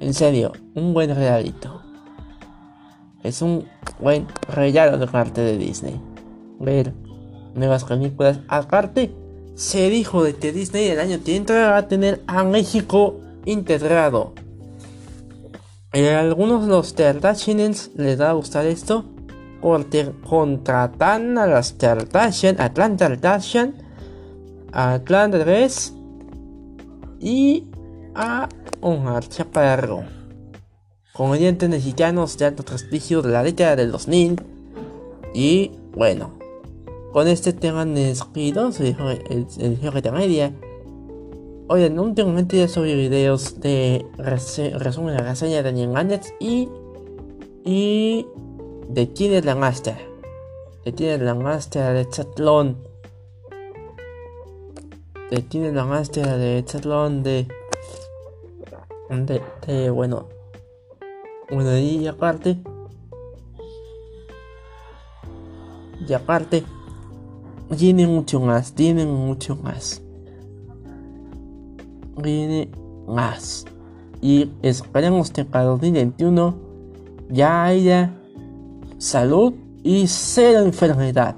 En 0.00 0.14
serio, 0.14 0.52
un 0.74 0.92
buen 0.92 1.14
regalito. 1.14 1.82
Es 3.22 3.40
un 3.40 3.66
buen 4.00 4.26
regalo 4.48 4.98
de 4.98 5.06
parte 5.06 5.40
de 5.40 5.56
Disney. 5.56 5.98
Ver 6.60 6.92
nuevas 7.54 7.84
películas. 7.84 8.40
Aparte, 8.48 9.14
se 9.54 9.88
dijo 9.88 10.22
de 10.22 10.34
que 10.34 10.52
Disney 10.52 10.88
el 10.88 11.00
año 11.00 11.18
que 11.24 11.36
entra 11.36 11.70
va 11.70 11.76
a 11.78 11.88
tener 11.88 12.22
a 12.26 12.44
México 12.44 13.20
integrado. 13.44 14.34
Eh, 15.92 16.14
algunos 16.14 16.62
de 16.62 16.68
los 16.68 16.92
Kardashians 16.92 17.90
les 17.96 18.20
va 18.20 18.30
a 18.30 18.32
gustar 18.32 18.66
esto. 18.66 19.04
Porque 19.60 20.12
contratan 20.28 21.38
a 21.38 21.46
las 21.46 21.72
Kardashian, 21.72 22.60
Atlanta 22.60 23.06
Atlanta 24.72 25.38
3 25.38 25.94
y 27.20 27.64
a 28.14 28.48
un 28.82 29.06
archaperro. 29.06 30.02
Comediantes 31.12 31.70
mexicanos 31.70 32.36
de 32.36 32.46
alto 32.46 32.64
prestigio 32.64 33.22
de 33.22 33.30
la 33.30 33.42
década 33.42 33.76
del 33.76 33.92
2000. 33.92 34.42
Y 35.32 35.70
bueno, 35.94 36.32
con 37.12 37.28
este 37.28 37.52
tema 37.52 37.84
despido, 37.84 38.72
se 38.72 38.84
dijo 38.84 39.08
el, 39.08 39.46
el, 39.58 40.02
de 40.02 40.12
media. 40.12 40.52
Oigan, 41.66 41.98
últimamente 41.98 42.58
ya 42.58 42.68
subí 42.68 42.94
videos 42.94 43.58
de 43.60 44.04
resumen 44.18 45.16
de 45.16 45.22
reseña 45.22 45.62
de 45.62 45.68
Animaniacs 45.70 46.34
y. 46.38 46.68
y. 47.64 48.26
de 48.90 49.42
la 49.42 49.54
Master. 49.54 49.96
De 50.84 50.92
quién 50.92 51.12
es 51.12 51.20
la 51.22 51.34
Master 51.34 51.94
de 51.94 52.06
Chatlón. 52.10 52.76
De 55.30 55.46
quién 55.48 55.64
es 55.64 55.72
la 55.72 55.86
Master 55.86 56.36
de 56.36 56.62
Chatlón 56.66 57.22
de. 57.22 57.48
de. 59.08 59.40
de 59.66 59.88
bueno. 59.88 60.28
Bueno, 61.50 61.78
y 61.78 62.06
aparte. 62.06 62.58
Y 66.06 66.12
aparte 66.12 66.62
tiene 67.78 68.06
mucho 68.06 68.38
más, 68.38 68.74
tiene 68.74 69.06
mucho 69.06 69.56
más. 69.56 70.03
Tiene 72.22 72.70
más. 73.06 73.64
Y 74.20 74.50
esperemos 74.62 75.30
que 75.30 75.44
para 75.44 75.64
2021 75.66 76.54
ya 77.30 77.64
haya 77.64 78.14
salud 78.98 79.54
y 79.82 80.06
cero 80.06 80.60
enfermedad. 80.60 81.36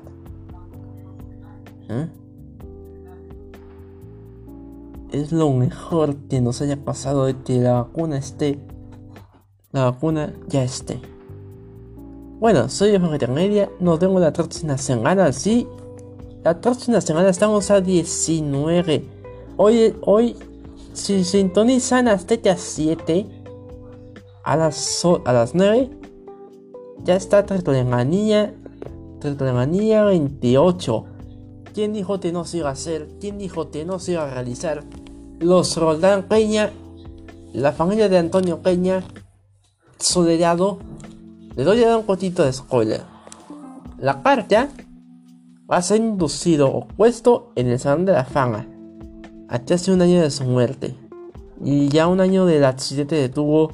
¿Eh? 1.89 2.09
Es 5.13 5.33
lo 5.33 5.51
mejor 5.53 6.17
que 6.29 6.41
nos 6.41 6.61
haya 6.63 6.77
pasado 6.77 7.27
de 7.27 7.37
que 7.43 7.59
la 7.59 7.83
vacuna 7.83 8.19
esté. 8.19 8.59
La 9.73 9.91
vacuna 9.91 10.33
ya 10.49 10.63
esté. 10.63 11.01
Bueno, 12.39 12.69
soy 12.69 12.99
Jorge 12.99 13.27
Media. 13.29 13.71
Nos 13.81 13.99
vemos 13.99 14.21
la 14.21 14.33
próxima 14.33 14.77
semana. 14.77 15.33
Sí, 15.33 15.67
la 16.45 16.61
próxima 16.61 17.01
semana 17.01 17.31
estamos 17.31 17.71
a 17.71 17.81
19. 17.81 19.05
Hoy, 19.57 19.97
hoy 20.03 20.37
si 20.97 21.25
sintonizan 21.25 22.09
hasta 22.09 22.57
7 22.57 23.27
a 24.43 24.57
las, 24.57 25.05
a 25.25 25.33
las 25.33 25.55
9 25.55 25.91
ya 27.05 27.15
está 27.17 27.45
Tretolemanía 27.45 28.55
28 29.21 31.05
¿Quién 31.75 31.93
dijo 31.93 32.19
que 32.19 32.33
no 32.33 32.47
se 32.47 32.57
iba 32.59 32.71
a 32.71 32.73
hacer? 32.73 33.09
¿Quién 33.21 33.37
dijo 33.37 33.71
que 33.71 33.85
no 33.85 33.99
se 33.99 34.13
iba 34.13 34.25
a 34.25 34.31
realizar? 34.31 34.85
Los 35.39 35.77
Roldán 35.77 36.23
Peña 36.23 36.71
La 37.53 37.73
familia 37.73 38.09
de 38.09 38.17
Antonio 38.17 38.63
Peña 38.63 39.05
Soledado 39.99 40.79
Le 41.57 41.65
doy 41.65 41.83
un 41.83 42.05
poquito 42.05 42.43
de 42.43 42.55
spoiler 42.55 43.03
La 43.99 44.23
carta 44.23 44.71
va 45.71 45.77
a 45.77 45.83
ser 45.83 45.99
inducido 45.99 46.73
o 46.73 46.87
puesto 46.89 47.53
en 47.55 47.69
el 47.69 47.79
Salón 47.79 48.07
de 48.07 48.13
la 48.13 48.25
Fama. 48.25 48.67
Hasta 49.49 49.75
hace 49.75 49.93
un 49.93 50.03
año 50.03 50.21
de 50.21 50.31
su 50.31 50.45
muerte. 50.45 50.95
Y 51.65 51.89
ya 51.89 52.09
un 52.09 52.21
año 52.21 52.47
del 52.47 52.65
accidente 52.65 53.15
de 53.15 53.29
tubo 53.29 53.71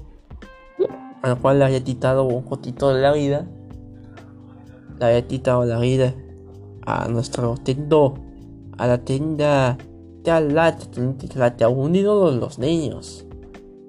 al 1.23 1.39
cual 1.39 1.59
le 1.59 1.65
había 1.65 1.83
quitado 1.83 2.25
un 2.25 2.45
poquito 2.45 2.95
de 2.95 3.01
la 3.01 3.13
vida. 3.13 3.47
Le 4.99 5.05
había 5.07 5.27
quitado 5.27 5.65
la 5.65 5.79
vida 5.79 6.15
a 6.85 7.09
nuestro 7.09 7.55
tendo, 7.63 8.15
a 8.77 8.87
la 8.87 8.99
tienda 8.99 9.79
de 10.23 10.41
la 10.41 11.57
que 11.57 11.65
ha 11.65 11.69
unido 11.69 12.31
los 12.31 12.59
niños. 12.59 13.25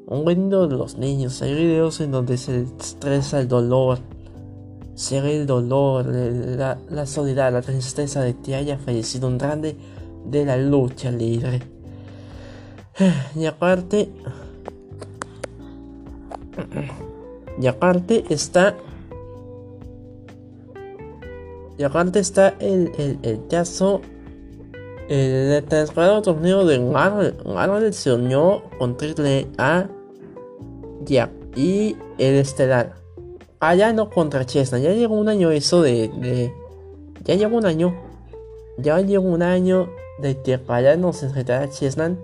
Un 0.08 0.28
unido 0.28 0.68
de 0.68 0.78
los 0.78 0.98
niños. 0.98 1.42
Hay 1.42 1.54
videos 1.54 2.00
en 2.02 2.12
donde 2.12 2.38
se 2.38 2.64
estresa 2.80 3.40
el 3.40 3.48
dolor 3.48 4.00
ser 4.96 5.26
el 5.26 5.48
dolor, 5.48 6.06
la, 6.06 6.80
la, 6.90 7.06
soledad, 7.06 7.52
la 7.52 7.62
tristeza 7.62 8.22
de 8.22 8.38
que 8.38 8.56
haya 8.56 8.78
fallecido 8.78 9.28
un 9.28 9.38
grande 9.38 9.76
de 10.26 10.46
la 10.46 10.58
lucha 10.58 11.12
libre. 11.12 11.73
Y 13.36 13.46
aparte, 13.46 14.10
y 17.60 17.68
aparte 17.68 18.24
está, 18.30 18.76
y 21.78 21.84
aparte 21.84 22.20
está 22.20 22.50
el, 22.60 22.92
el, 22.98 23.20
el 23.24 23.48
caso 23.48 24.02
el 25.10 25.64
torneo 26.24 26.66
de 26.66 26.80
Marvel. 26.80 27.94
Se 27.94 28.12
unió 28.12 28.64
con 28.78 28.98
Triple 28.98 29.48
A 29.58 29.88
y 31.56 31.98
el 32.18 32.36
Estelar. 32.36 32.96
Ah, 33.60 33.76
no 33.94 34.10
contra 34.10 34.46
Chesna. 34.46 34.80
Ya 34.80 34.92
llegó 34.92 35.16
un 35.16 35.30
año 35.30 35.52
eso 35.52 35.82
de, 35.82 36.52
Ya 37.24 37.36
llegó 37.36 37.58
un 37.58 37.66
año. 37.66 37.94
Ya 38.78 39.00
llegó 39.02 39.28
un 39.28 39.42
año 39.42 39.90
de 40.20 40.42
que 40.42 40.60
allá 40.68 40.96
no 40.96 41.14
se 41.14 41.28
enfrentara 41.28 41.70
Chesnan. 41.70 42.18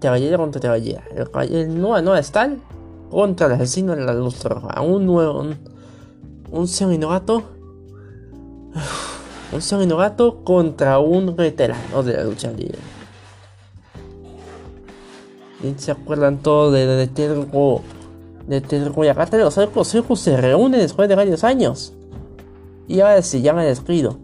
Caballero 0.00 0.38
contra 0.38 0.60
caballera. 0.60 1.04
El, 1.14 1.54
el 1.54 1.80
Noa 1.80 2.02
Noa 2.02 2.22
Stal 2.22 2.58
contra 3.10 3.46
el 3.46 3.52
asesino 3.54 3.94
de 3.94 4.04
la 4.04 4.14
luz 4.14 4.42
roja. 4.44 4.80
Un 4.80 5.06
nuevo. 5.06 5.40
Un, 5.40 5.56
un 6.50 6.68
seminogato. 6.68 7.42
Un 9.52 9.62
seminogato 9.62 10.42
contra 10.42 10.98
un 10.98 11.36
veterano 11.36 12.02
de 12.02 12.14
la 12.14 12.24
lucha 12.24 12.50
libre. 12.50 12.80
Y 15.62 15.72
se 15.78 15.92
acuerdan 15.92 16.38
todos 16.38 16.72
de, 16.74 16.84
de, 16.84 17.06
de 17.06 17.06
de 18.46 18.60
Tetsuya 18.60 19.14
los 19.32 19.58
Otaku 19.58 20.16
se 20.16 20.36
reúnen 20.36 20.80
después 20.80 21.08
de 21.08 21.14
varios 21.14 21.44
años. 21.44 21.92
Y 22.88 23.00
ahora 23.00 23.22
sí, 23.22 23.40
ya 23.42 23.52
me 23.52 23.64
despido. 23.64 24.18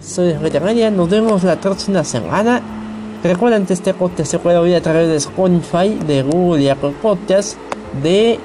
Soy 0.00 0.34
Media, 0.34 0.90
nos 0.90 1.10
vemos 1.10 1.44
la 1.44 1.60
próxima 1.60 2.04
semana. 2.04 2.79
Recuerden 3.22 3.66
que 3.66 3.74
este 3.74 3.92
podcast 3.92 4.30
se 4.30 4.38
puede 4.38 4.56
oír 4.56 4.76
a 4.76 4.80
través 4.80 5.08
de 5.08 5.16
Spotify, 5.16 5.98
de 6.06 6.22
Google 6.22 6.62
y 6.62 6.68
Apple 6.70 6.94
Podcasts, 7.02 7.58
de, 8.02 8.38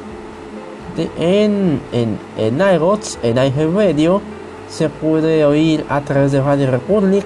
en, 1.17 1.79
en, 1.93 2.19
en 2.37 2.55
iRods, 2.55 3.17
en 3.23 3.37
iHeartRadio, 3.37 4.21
se 4.69 4.89
puede 4.89 5.45
oír 5.45 5.85
a 5.87 6.01
través 6.01 6.33
de 6.33 6.41
Radio 6.41 6.71
Republic 6.71 7.23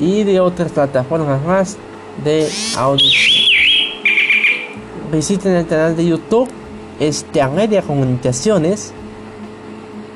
y 0.00 0.24
de 0.24 0.40
otras 0.40 0.72
plataformas 0.72 1.40
más 1.44 1.76
de 2.24 2.48
audio. 2.76 3.06
Visiten 5.12 5.52
el 5.52 5.66
canal 5.68 5.96
de 5.96 6.04
YouTube, 6.04 6.48
este 6.98 7.46
Media 7.46 7.82
Comunicaciones. 7.82 8.92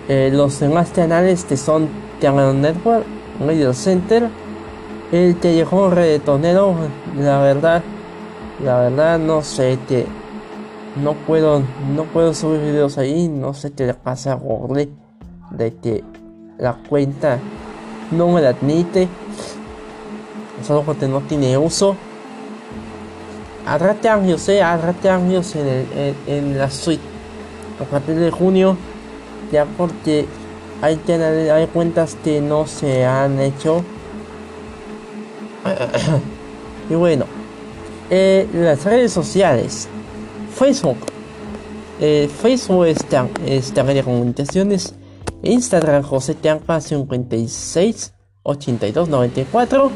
Eh, 0.08 0.30
los 0.32 0.58
demás 0.58 0.90
canales 0.90 1.46
son 1.54 1.88
Tianguero 2.18 2.52
Network, 2.54 3.04
Medio 3.38 3.72
Center, 3.72 4.28
el 5.12 5.38
Callejón 5.38 5.92
Redonero, 5.92 6.75
la 7.18 7.38
verdad, 7.40 7.83
la 8.64 8.81
verdad 8.81 9.18
no 9.18 9.42
sé 9.42 9.79
que 9.87 10.07
no 10.96 11.12
puedo, 11.12 11.62
no 11.94 12.05
puedo 12.05 12.33
subir 12.33 12.61
videos 12.61 12.96
ahí, 12.96 13.29
no 13.29 13.53
sé 13.53 13.72
qué 13.72 13.87
le 13.87 13.94
pasa 13.94 14.33
a 14.33 14.37
Google 14.37 14.88
de 15.51 15.75
que 15.75 16.03
la 16.59 16.79
cuenta 16.88 17.38
no 18.11 18.29
me 18.29 18.40
la 18.40 18.51
admite, 18.51 19.07
solo 20.66 20.83
porque 20.83 21.07
no 21.07 21.20
tiene 21.20 21.59
uso. 21.59 21.94
Atrate 23.66 24.09
años, 24.09 24.48
eh, 24.48 24.62
atrate 24.62 25.11
años 25.11 25.55
en, 25.55 25.66
el, 25.66 26.14
en, 26.27 26.59
la 26.59 26.70
suite 26.70 27.03
a 27.81 27.85
partir 27.85 28.16
de 28.16 28.31
junio, 28.31 28.77
ya 29.53 29.66
porque 29.77 30.27
hay, 30.81 30.98
hay 31.51 31.66
cuentas 31.66 32.16
que 32.25 32.40
no 32.40 32.66
se 32.66 33.05
han 33.05 33.38
hecho. 33.40 33.85
y 36.90 36.94
bueno, 36.94 37.27
eh, 38.11 38.48
las 38.53 38.85
redes 38.85 39.12
sociales, 39.12 39.88
Facebook, 40.55 40.98
eh, 42.01 42.29
Facebook 42.40 42.87
está 42.87 43.29
de 43.94 44.03
comunicaciones 44.03 44.94
Instagram 45.42 46.03
José 46.03 46.35
Tianca 46.35 46.81
56 46.81 48.14
82 48.44 49.09
94 49.09 49.90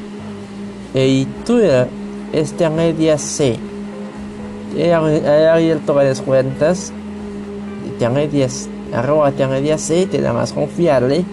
y 0.94 1.24
Twitter 1.44 1.88
este 2.32 2.68
media 2.68 3.18
C. 3.18 3.56
He, 4.76 4.92
abierto 4.92 5.94
varias 5.94 6.20
cuentas 6.20 6.92
de 7.98 8.04
arroba 8.92 9.30
media 9.30 9.78
C, 9.78 10.06
te 10.06 10.20
la 10.20 10.32
más 10.32 10.52
confiable. 10.52 11.24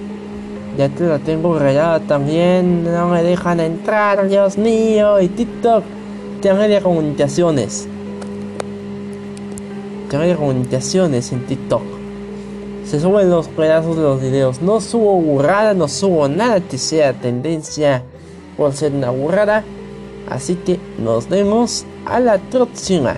Ya 0.78 0.90
te 0.90 1.06
la 1.06 1.20
tengo 1.20 1.58
regada 1.60 2.00
también, 2.00 2.84
no 2.84 3.08
me 3.10 3.22
dejan 3.24 3.60
entrar, 3.60 4.28
Dios 4.28 4.58
mío, 4.58 5.22
y 5.22 5.28
TikTok, 5.28 5.84
media 6.44 6.82
comunicaciones. 6.82 7.88
media 10.12 10.36
comunicaciones 10.36 11.32
en 11.32 11.46
TikTok 11.46 12.04
se 12.86 13.00
suben 13.00 13.30
los 13.30 13.48
pedazos 13.48 13.96
de 13.96 14.04
los 14.04 14.22
videos. 14.22 14.62
No 14.62 14.82
subo 14.82 15.20
burrada, 15.20 15.74
no 15.74 15.88
subo 15.88 16.28
nada 16.28 16.60
que 16.60 16.78
sea 16.78 17.14
tendencia 17.14 18.04
por 18.58 18.74
ser 18.74 18.92
una 18.92 19.10
burrada. 19.10 19.64
Así 20.30 20.56
que 20.56 20.80
nos 21.00 21.28
vemos 21.30 21.86
a 22.06 22.20
la 22.20 22.38
próxima. 22.38 23.16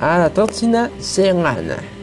A 0.00 0.18
la 0.18 0.28
próxima 0.28 0.90
semana. 1.00 1.97